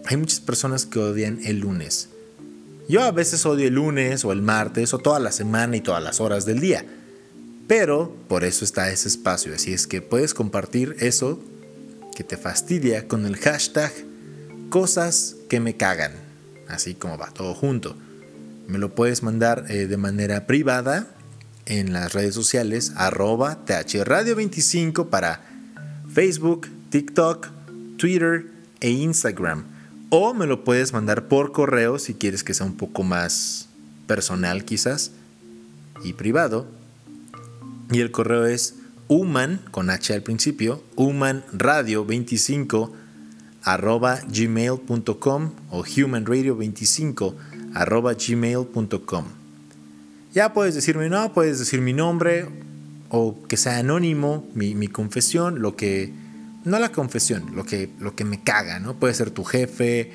Hay 0.07 0.17
muchas 0.17 0.41
personas 0.41 0.86
que 0.86 0.99
odian 0.99 1.39
el 1.45 1.59
lunes. 1.59 2.09
Yo 2.89 3.01
a 3.01 3.11
veces 3.11 3.45
odio 3.45 3.69
el 3.69 3.75
lunes 3.75 4.25
o 4.25 4.33
el 4.33 4.41
martes 4.41 4.93
o 4.93 4.99
toda 4.99 5.21
la 5.21 5.31
semana 5.31 5.77
y 5.77 5.81
todas 5.81 6.03
las 6.03 6.19
horas 6.19 6.45
del 6.45 6.59
día. 6.59 6.86
Pero 7.69 8.13
por 8.27 8.43
eso 8.43 8.65
está 8.65 8.91
ese 8.91 9.07
espacio. 9.07 9.55
Así 9.55 9.71
es 9.71 9.88
que 9.88 10.01
puedes 10.01 10.33
compartir 10.33 10.97
eso 10.99 11.39
que 12.13 12.25
te 12.25 12.36
fastidia 12.36 13.07
con 13.07 13.25
el 13.25 13.38
hashtag 13.38 13.93
cosas 14.69 15.38
que 15.47 15.61
me 15.61 15.77
cagan 15.77 16.30
así 16.72 16.95
como 16.95 17.17
va 17.17 17.30
todo 17.32 17.53
junto. 17.53 17.95
Me 18.67 18.78
lo 18.78 18.95
puedes 18.95 19.24
mandar 19.24 19.65
eh, 19.69 19.88
de 19.88 19.97
manera 19.97 20.47
privada 20.47 21.07
en 21.65 21.93
las 21.93 22.13
redes 22.13 22.34
sociales 22.34 22.93
arroba 22.95 23.65
thradio25 23.65 25.09
para 25.09 25.41
Facebook, 26.13 26.67
TikTok, 26.89 27.47
Twitter 27.97 28.47
e 28.80 28.89
Instagram. 28.89 29.65
O 30.09 30.34
me 30.34 30.47
lo 30.47 30.63
puedes 30.63 30.91
mandar 30.93 31.28
por 31.28 31.51
correo 31.51 31.99
si 31.99 32.13
quieres 32.15 32.43
que 32.43 32.53
sea 32.53 32.65
un 32.65 32.76
poco 32.76 33.03
más 33.03 33.69
personal 34.07 34.65
quizás 34.65 35.11
y 36.03 36.13
privado. 36.13 36.67
Y 37.91 37.99
el 37.99 38.11
correo 38.11 38.45
es 38.45 38.76
human, 39.07 39.61
con 39.72 39.89
H 39.89 40.13
al 40.13 40.24
principio, 40.24 40.84
humanradio25 40.95 42.91
arroba 43.64 44.20
gmail.com 44.28 45.51
o 45.70 45.84
humanradio25 45.84 47.34
arroba 47.74 48.14
gmail.com. 48.14 49.26
Ya 50.34 50.53
puedes 50.53 50.76
decirme, 50.76 51.09
no, 51.09 51.34
puedes 51.34 51.59
decir 51.59 51.82
mi 51.82 51.93
nombre 51.93 52.47
o 53.09 53.38
que 53.47 53.57
sea 53.57 53.78
anónimo, 53.78 54.47
mi, 54.53 54.88
confesión, 54.88 55.62
lo 55.62 55.76
que, 55.76 56.14
no 56.64 56.80
la 56.80 56.93
confesión, 56.93 57.55
lo 57.55 57.66
que, 57.66 57.89
lo 57.99 58.16
que 58.16 58.24
me 58.24 58.41
caga, 58.41 58.80
¿no? 58.80 58.95
Puede 58.95 59.14
ser 59.14 59.32
tu 59.32 59.43
jefe, 59.43 60.14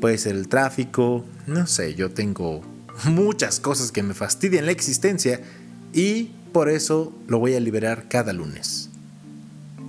puede 0.00 0.16
ser 0.16 0.34
el 0.34 0.48
tráfico, 0.48 1.26
no 1.46 1.66
sé, 1.66 1.94
yo 1.94 2.10
tengo 2.10 2.62
muchas 3.04 3.60
cosas 3.60 3.92
que 3.92 4.02
me 4.02 4.14
fastidian 4.14 4.64
la 4.64 4.72
existencia 4.72 5.42
y 5.92 6.30
por 6.52 6.70
eso 6.70 7.12
lo 7.28 7.38
voy 7.38 7.54
a 7.54 7.60
liberar 7.60 8.08
cada 8.08 8.32
lunes. 8.32 8.88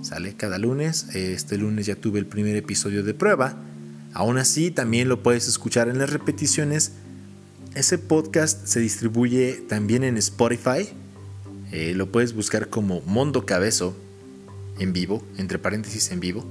¿Sale? 0.06 0.34
Cada 0.34 0.58
lunes. 0.58 1.14
Este 1.14 1.58
lunes 1.58 1.86
ya 1.86 1.96
tuve 1.96 2.18
el 2.18 2.26
primer 2.26 2.56
episodio 2.56 3.02
de 3.02 3.14
prueba. 3.14 3.56
Aún 4.12 4.38
así, 4.38 4.70
también 4.70 5.08
lo 5.08 5.22
puedes 5.22 5.48
escuchar 5.48 5.88
en 5.88 5.98
las 5.98 6.10
repeticiones 6.10 6.92
ese 7.76 7.98
podcast 7.98 8.66
se 8.66 8.80
distribuye 8.80 9.62
también 9.68 10.02
en 10.02 10.16
Spotify. 10.16 10.88
Eh, 11.72 11.92
lo 11.94 12.10
puedes 12.10 12.32
buscar 12.32 12.70
como 12.70 13.02
Mondo 13.02 13.44
Cabezo 13.44 13.94
en 14.78 14.94
vivo, 14.94 15.22
entre 15.36 15.58
paréntesis 15.58 16.10
en 16.10 16.18
vivo. 16.18 16.42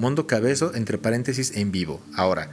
Mondo 0.00 0.26
Cabezo, 0.26 0.74
entre 0.74 0.98
paréntesis 0.98 1.52
en 1.56 1.70
vivo. 1.70 2.02
Ahora, 2.16 2.50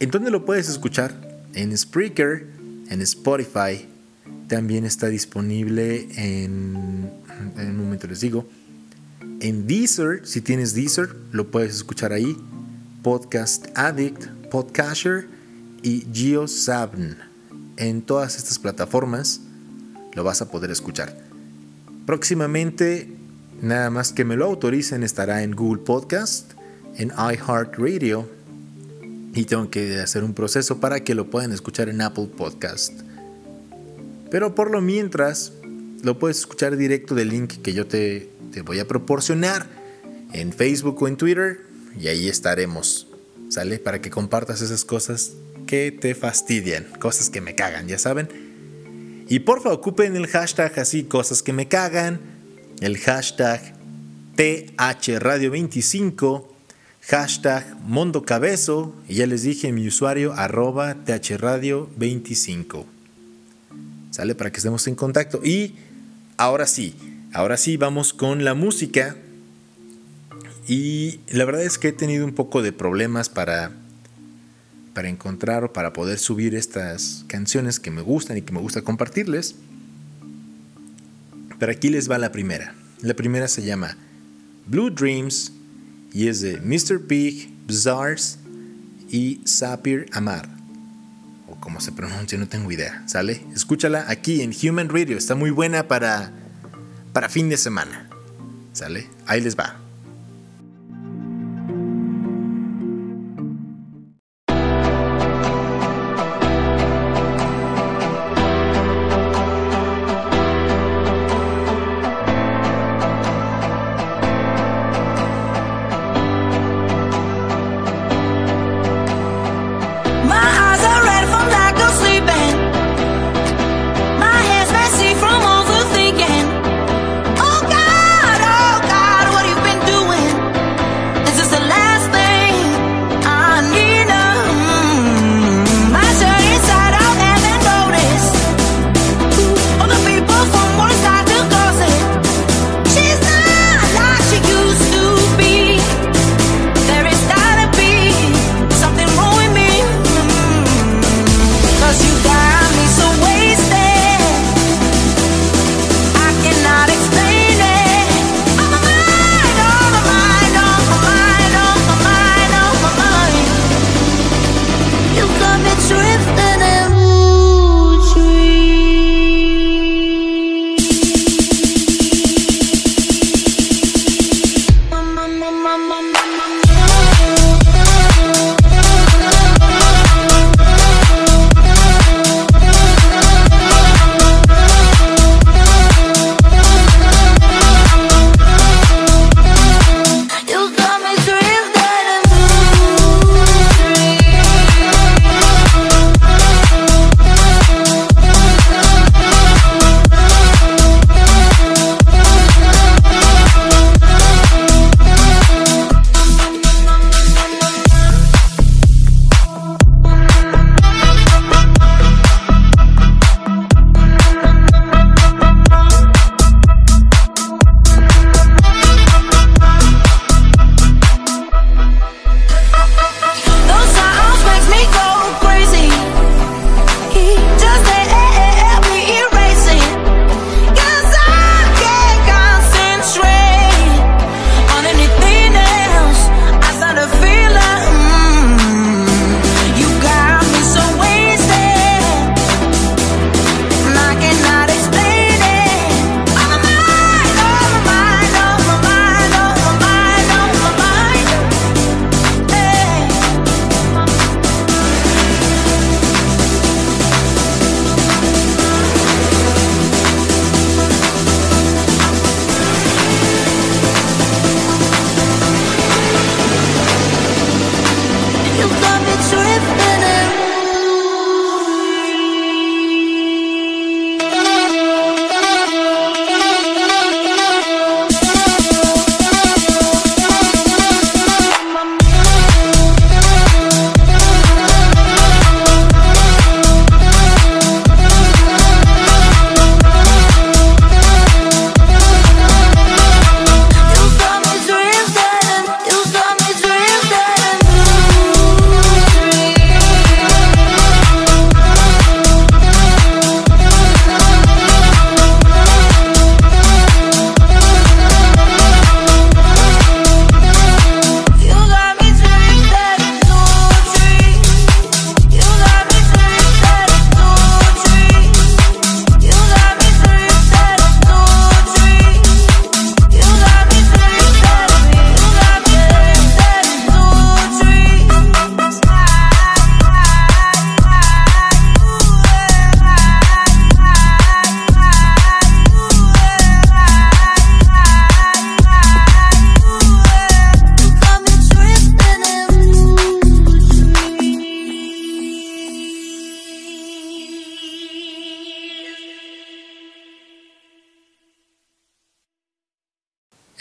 ¿en 0.00 0.10
dónde 0.10 0.30
lo 0.30 0.46
puedes 0.46 0.70
escuchar? 0.70 1.12
En 1.52 1.76
Spreaker, 1.76 2.46
en 2.88 3.02
Spotify. 3.02 3.86
También 4.48 4.86
está 4.86 5.08
disponible 5.08 6.08
en. 6.16 7.10
En 7.58 7.68
un 7.68 7.76
momento 7.76 8.06
les 8.06 8.20
digo. 8.22 8.48
En 9.46 9.68
Deezer, 9.68 10.26
si 10.26 10.40
tienes 10.40 10.74
Deezer, 10.74 11.14
lo 11.30 11.52
puedes 11.52 11.72
escuchar 11.72 12.12
ahí. 12.12 12.36
Podcast 13.04 13.66
Addict, 13.76 14.26
Podcasher 14.50 15.28
y 15.84 16.04
GeoSabn. 16.12 17.16
En 17.76 18.02
todas 18.02 18.38
estas 18.38 18.58
plataformas 18.58 19.42
lo 20.14 20.24
vas 20.24 20.42
a 20.42 20.50
poder 20.50 20.72
escuchar. 20.72 21.16
Próximamente, 22.06 23.08
nada 23.62 23.88
más 23.88 24.12
que 24.12 24.24
me 24.24 24.34
lo 24.34 24.46
autoricen, 24.46 25.04
estará 25.04 25.44
en 25.44 25.52
Google 25.52 25.84
Podcast, 25.84 26.54
en 26.96 27.10
iHeartRadio 27.10 28.28
y 29.32 29.44
tengo 29.44 29.70
que 29.70 30.00
hacer 30.00 30.24
un 30.24 30.34
proceso 30.34 30.80
para 30.80 31.04
que 31.04 31.14
lo 31.14 31.30
puedan 31.30 31.52
escuchar 31.52 31.88
en 31.88 32.00
Apple 32.00 32.30
Podcast. 32.36 32.94
Pero 34.28 34.56
por 34.56 34.72
lo 34.72 34.80
mientras, 34.80 35.52
lo 36.02 36.18
puedes 36.18 36.38
escuchar 36.38 36.76
directo 36.76 37.14
del 37.14 37.28
link 37.28 37.62
que 37.62 37.74
yo 37.74 37.86
te, 37.86 38.34
te 38.52 38.62
voy 38.62 38.78
a 38.78 38.88
proporcionar 38.88 39.66
en 40.32 40.52
Facebook 40.52 41.02
o 41.02 41.08
en 41.08 41.16
Twitter 41.16 41.60
y 42.00 42.08
ahí 42.08 42.28
estaremos. 42.28 43.08
¿Sale? 43.48 43.78
Para 43.78 44.00
que 44.00 44.10
compartas 44.10 44.60
esas 44.60 44.84
cosas 44.84 45.32
que 45.66 45.92
te 45.92 46.14
fastidian, 46.14 46.84
cosas 46.98 47.30
que 47.30 47.40
me 47.40 47.54
cagan, 47.54 47.88
ya 47.88 47.98
saben. 47.98 49.24
Y 49.28 49.40
porfa, 49.40 49.72
ocupen 49.72 50.16
el 50.16 50.26
hashtag 50.26 50.78
así, 50.78 51.04
cosas 51.04 51.42
que 51.42 51.52
me 51.52 51.68
cagan, 51.68 52.20
el 52.80 52.98
hashtag 52.98 53.74
THRadio25, 54.36 56.46
hashtag 57.02 57.76
Mondo 57.82 58.24
Cabezo, 58.24 58.94
y 59.08 59.16
ya 59.16 59.26
les 59.26 59.42
dije 59.42 59.72
mi 59.72 59.88
usuario 59.88 60.32
arroba 60.32 61.04
THRadio25. 61.04 62.84
¿Sale? 64.10 64.34
Para 64.34 64.50
que 64.50 64.58
estemos 64.58 64.86
en 64.86 64.94
contacto. 64.94 65.40
Y 65.44 65.74
ahora 66.36 66.66
sí, 66.66 66.94
ahora 67.36 67.56
sí 67.56 67.76
vamos 67.76 68.12
con 68.12 68.44
la 68.44 68.54
música. 68.54 69.16
Y 70.66 71.20
la 71.28 71.44
verdad 71.44 71.62
es 71.62 71.78
que 71.78 71.88
he 71.88 71.92
tenido 71.92 72.24
un 72.24 72.34
poco 72.34 72.62
de 72.62 72.72
problemas 72.72 73.28
para 73.28 73.72
para 74.96 75.10
encontrar 75.10 75.62
o 75.62 75.74
para 75.74 75.92
poder 75.92 76.18
subir 76.18 76.54
estas 76.54 77.26
canciones 77.28 77.78
que 77.78 77.90
me 77.90 78.00
gustan 78.00 78.38
y 78.38 78.40
que 78.40 78.54
me 78.54 78.60
gusta 78.60 78.80
compartirles. 78.80 79.54
Pero 81.58 81.70
aquí 81.70 81.90
les 81.90 82.10
va 82.10 82.16
la 82.16 82.32
primera. 82.32 82.74
La 83.02 83.12
primera 83.12 83.46
se 83.46 83.62
llama 83.62 83.94
Blue 84.66 84.88
Dreams 84.88 85.52
y 86.14 86.28
es 86.28 86.40
de 86.40 86.62
Mr. 86.62 87.06
Pig, 87.06 87.52
Bizarres 87.66 88.38
y 89.10 89.42
Sapir 89.44 90.06
Amar. 90.12 90.48
O 91.46 91.56
como 91.60 91.82
se 91.82 91.92
pronuncia, 91.92 92.38
no 92.38 92.48
tengo 92.48 92.72
idea. 92.72 93.02
¿Sale? 93.06 93.42
Escúchala 93.54 94.06
aquí 94.08 94.40
en 94.40 94.54
Human 94.62 94.88
Radio. 94.88 95.18
Está 95.18 95.34
muy 95.34 95.50
buena 95.50 95.88
para, 95.88 96.32
para 97.16 97.30
fin 97.30 97.48
de 97.48 97.56
semana. 97.56 98.10
¿Sale? 98.74 99.08
Ahí 99.26 99.40
les 99.40 99.56
va. 99.56 99.85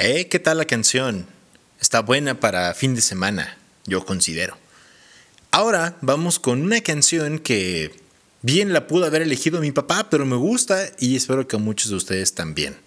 Eh, 0.08 0.28
¿qué 0.28 0.38
tal 0.38 0.60
la 0.60 0.66
canción? 0.66 1.26
Está 1.82 2.02
buena 2.02 2.40
para 2.40 2.76
fin 2.76 2.94
de 2.94 3.02
semana, 3.02 3.58
yo 3.88 4.06
considero. 4.06 4.56
Ahora 5.50 5.98
vamos 6.02 6.38
con 6.38 6.62
una 6.62 6.80
canción 6.82 7.40
que 7.40 7.92
bien 8.44 8.72
la 8.72 8.86
pudo 8.86 9.08
haber 9.08 9.24
elegido 9.24 9.62
mi 9.62 9.72
papá, 9.72 10.12
pero 10.12 10.24
me 10.28 10.36
gusta 10.36 10.92
y 11.00 11.16
espero 11.16 11.48
que 11.48 11.56
a 11.56 11.60
muchos 11.60 11.90
de 11.90 11.96
ustedes 11.96 12.36
también. 12.36 12.78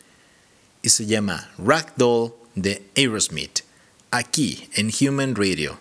Y 0.80 0.90
se 0.90 1.06
llama 1.06 1.50
Ragdoll 1.58 2.34
de 2.54 2.84
Aerosmith, 2.96 3.62
aquí 4.12 4.70
en 4.74 4.92
Human 5.00 5.34
Radio. 5.34 5.80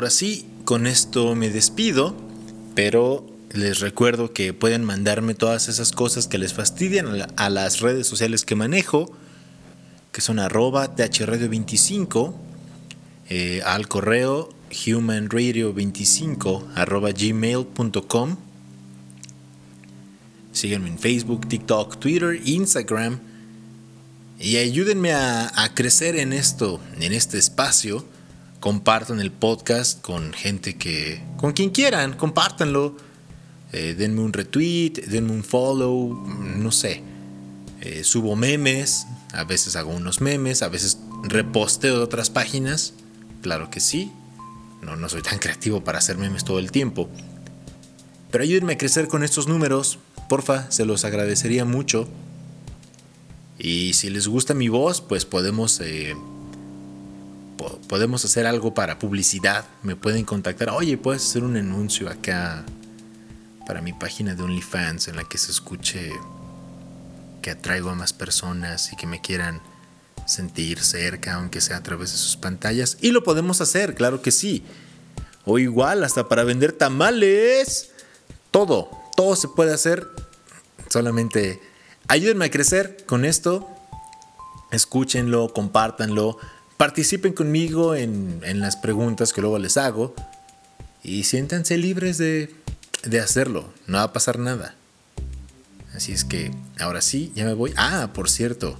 Ahora 0.00 0.08
sí, 0.08 0.46
con 0.64 0.86
esto 0.86 1.34
me 1.34 1.50
despido, 1.50 2.16
pero 2.74 3.26
les 3.52 3.80
recuerdo 3.80 4.32
que 4.32 4.54
pueden 4.54 4.82
mandarme 4.82 5.34
todas 5.34 5.68
esas 5.68 5.92
cosas 5.92 6.26
que 6.26 6.38
les 6.38 6.54
fastidian 6.54 7.26
a 7.36 7.50
las 7.50 7.80
redes 7.80 8.06
sociales 8.06 8.46
que 8.46 8.54
manejo, 8.54 9.12
que 10.10 10.22
son 10.22 10.38
arroba 10.38 10.96
thradio25, 10.96 12.32
eh, 13.28 13.60
al 13.66 13.88
correo 13.88 14.48
humanradio25 14.70 16.68
arroba 16.76 17.10
gmail.com. 17.12 18.36
Síganme 20.52 20.88
en 20.88 20.98
Facebook, 20.98 21.46
TikTok, 21.46 21.98
Twitter, 21.98 22.40
Instagram. 22.42 23.20
Y 24.38 24.56
ayúdenme 24.56 25.12
a, 25.12 25.70
crecer 25.74 26.16
en 26.16 26.32
esto, 26.32 26.80
en 26.98 27.12
este 27.12 27.36
espacio. 27.36 28.02
Compartan 28.60 29.20
el 29.20 29.32
podcast 29.32 30.00
con 30.02 30.32
gente 30.32 30.76
que. 30.76 31.22
con 31.38 31.52
quien 31.52 31.70
quieran, 31.70 32.14
compártanlo. 32.14 32.96
Eh, 33.72 33.94
denme 33.96 34.20
un 34.20 34.32
retweet, 34.32 35.06
denme 35.08 35.32
un 35.32 35.44
follow, 35.44 36.26
no 36.26 36.70
sé. 36.70 37.02
Eh, 37.80 38.04
subo 38.04 38.36
memes, 38.36 39.06
a 39.32 39.44
veces 39.44 39.76
hago 39.76 39.90
unos 39.90 40.20
memes, 40.20 40.62
a 40.62 40.68
veces 40.68 40.98
reposteo 41.22 41.96
de 41.96 42.02
otras 42.02 42.30
páginas. 42.30 42.92
Claro 43.42 43.70
que 43.70 43.80
sí. 43.80 44.12
No, 44.82 44.96
no 44.96 45.08
soy 45.08 45.22
tan 45.22 45.38
creativo 45.38 45.82
para 45.82 45.98
hacer 45.98 46.18
memes 46.18 46.44
todo 46.44 46.58
el 46.58 46.70
tiempo. 46.70 47.08
Pero 48.30 48.44
ayúdenme 48.44 48.74
a 48.74 48.78
crecer 48.78 49.08
con 49.08 49.24
estos 49.24 49.48
números. 49.48 49.98
Porfa, 50.28 50.70
se 50.70 50.84
los 50.84 51.04
agradecería 51.04 51.64
mucho. 51.64 52.08
Y 53.58 53.92
si 53.94 54.08
les 54.08 54.28
gusta 54.28 54.54
mi 54.54 54.68
voz, 54.68 55.00
pues 55.00 55.24
podemos, 55.24 55.80
eh, 55.80 56.14
podemos 57.66 58.24
hacer 58.24 58.46
algo 58.46 58.74
para 58.74 58.98
publicidad. 58.98 59.64
Me 59.82 59.96
pueden 59.96 60.24
contactar. 60.24 60.70
Oye, 60.70 60.96
puedes 60.96 61.24
hacer 61.24 61.44
un 61.44 61.56
anuncio 61.56 62.08
acá 62.08 62.64
para 63.66 63.82
mi 63.82 63.92
página 63.92 64.34
de 64.34 64.42
OnlyFans 64.42 65.08
en 65.08 65.16
la 65.16 65.24
que 65.24 65.38
se 65.38 65.50
escuche 65.50 66.12
que 67.42 67.50
atraigo 67.50 67.90
a 67.90 67.94
más 67.94 68.12
personas 68.12 68.92
y 68.92 68.96
que 68.96 69.06
me 69.06 69.20
quieran 69.20 69.60
sentir 70.26 70.80
cerca, 70.80 71.34
aunque 71.34 71.60
sea 71.60 71.78
a 71.78 71.82
través 71.82 72.12
de 72.12 72.18
sus 72.18 72.36
pantallas. 72.36 72.98
Y 73.00 73.10
lo 73.10 73.24
podemos 73.24 73.60
hacer, 73.60 73.94
claro 73.94 74.22
que 74.22 74.30
sí. 74.30 74.64
O 75.44 75.58
igual, 75.58 76.04
hasta 76.04 76.28
para 76.28 76.44
vender 76.44 76.72
tamales. 76.72 77.90
Todo, 78.50 78.90
todo 79.16 79.36
se 79.36 79.48
puede 79.48 79.72
hacer. 79.72 80.08
Solamente 80.88 81.60
ayúdenme 82.08 82.46
a 82.46 82.50
crecer 82.50 83.04
con 83.06 83.24
esto. 83.24 83.68
Escúchenlo, 84.70 85.52
compártanlo. 85.52 86.38
Participen 86.80 87.34
conmigo 87.34 87.94
en, 87.94 88.40
en 88.42 88.58
las 88.60 88.76
preguntas 88.76 89.34
que 89.34 89.42
luego 89.42 89.58
les 89.58 89.76
hago. 89.76 90.14
Y 91.02 91.24
siéntanse 91.24 91.76
libres 91.76 92.16
de, 92.16 92.54
de 93.04 93.20
hacerlo. 93.20 93.70
No 93.86 93.98
va 93.98 94.04
a 94.04 94.12
pasar 94.14 94.38
nada. 94.38 94.74
Así 95.92 96.12
es 96.12 96.24
que 96.24 96.52
ahora 96.78 97.02
sí, 97.02 97.32
ya 97.34 97.44
me 97.44 97.52
voy. 97.52 97.74
Ah, 97.76 98.12
por 98.14 98.30
cierto. 98.30 98.78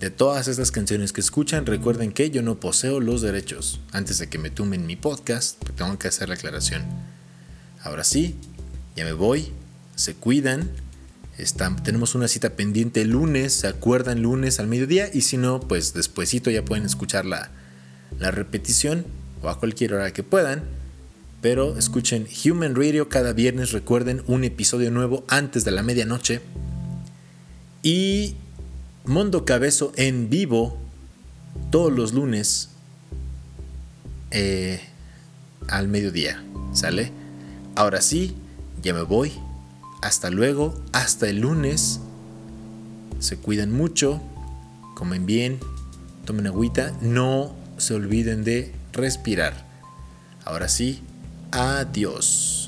De 0.00 0.10
todas 0.10 0.48
estas 0.48 0.70
canciones 0.70 1.14
que 1.14 1.22
escuchan, 1.22 1.64
recuerden 1.64 2.12
que 2.12 2.28
yo 2.28 2.42
no 2.42 2.60
poseo 2.60 3.00
los 3.00 3.22
derechos. 3.22 3.80
Antes 3.92 4.18
de 4.18 4.28
que 4.28 4.36
me 4.36 4.50
tumben 4.50 4.84
mi 4.84 4.96
podcast, 4.96 5.58
tengo 5.78 5.98
que 5.98 6.08
hacer 6.08 6.28
la 6.28 6.34
aclaración. 6.34 6.84
Ahora 7.82 8.04
sí, 8.04 8.36
ya 8.96 9.04
me 9.06 9.14
voy. 9.14 9.50
Se 9.96 10.12
cuidan. 10.12 10.68
Tenemos 11.82 12.14
una 12.14 12.28
cita 12.28 12.50
pendiente 12.50 13.04
lunes. 13.04 13.52
¿Se 13.52 13.66
acuerdan 13.66 14.22
lunes 14.22 14.60
al 14.60 14.68
mediodía? 14.68 15.10
Y 15.12 15.22
si 15.22 15.36
no, 15.36 15.60
pues 15.60 15.94
despuesito 15.94 16.50
ya 16.50 16.64
pueden 16.64 16.84
escuchar 16.84 17.24
la, 17.24 17.50
la 18.18 18.30
repetición 18.30 19.04
o 19.42 19.48
a 19.48 19.58
cualquier 19.58 19.94
hora 19.94 20.12
que 20.12 20.22
puedan. 20.22 20.62
Pero 21.40 21.76
escuchen 21.76 22.26
Human 22.44 22.74
Radio 22.74 23.08
cada 23.08 23.32
viernes. 23.32 23.72
Recuerden 23.72 24.22
un 24.26 24.44
episodio 24.44 24.90
nuevo 24.90 25.24
antes 25.28 25.64
de 25.64 25.72
la 25.72 25.82
medianoche. 25.82 26.40
Y 27.82 28.36
Mondo 29.04 29.44
Cabezo 29.44 29.92
en 29.96 30.30
vivo 30.30 30.78
todos 31.70 31.92
los 31.92 32.14
lunes 32.14 32.70
eh, 34.30 34.80
al 35.68 35.88
mediodía. 35.88 36.42
¿Sale? 36.72 37.12
Ahora 37.74 38.00
sí, 38.00 38.34
ya 38.82 38.94
me 38.94 39.02
voy. 39.02 39.32
Hasta 40.04 40.28
luego, 40.28 40.74
hasta 40.92 41.30
el 41.30 41.40
lunes. 41.40 41.98
Se 43.20 43.38
cuidan 43.38 43.72
mucho, 43.72 44.20
comen 44.94 45.24
bien, 45.24 45.60
tomen 46.26 46.46
agüita, 46.46 46.92
no 47.00 47.56
se 47.78 47.94
olviden 47.94 48.44
de 48.44 48.74
respirar. 48.92 49.66
Ahora 50.44 50.68
sí, 50.68 51.02
adiós. 51.52 52.63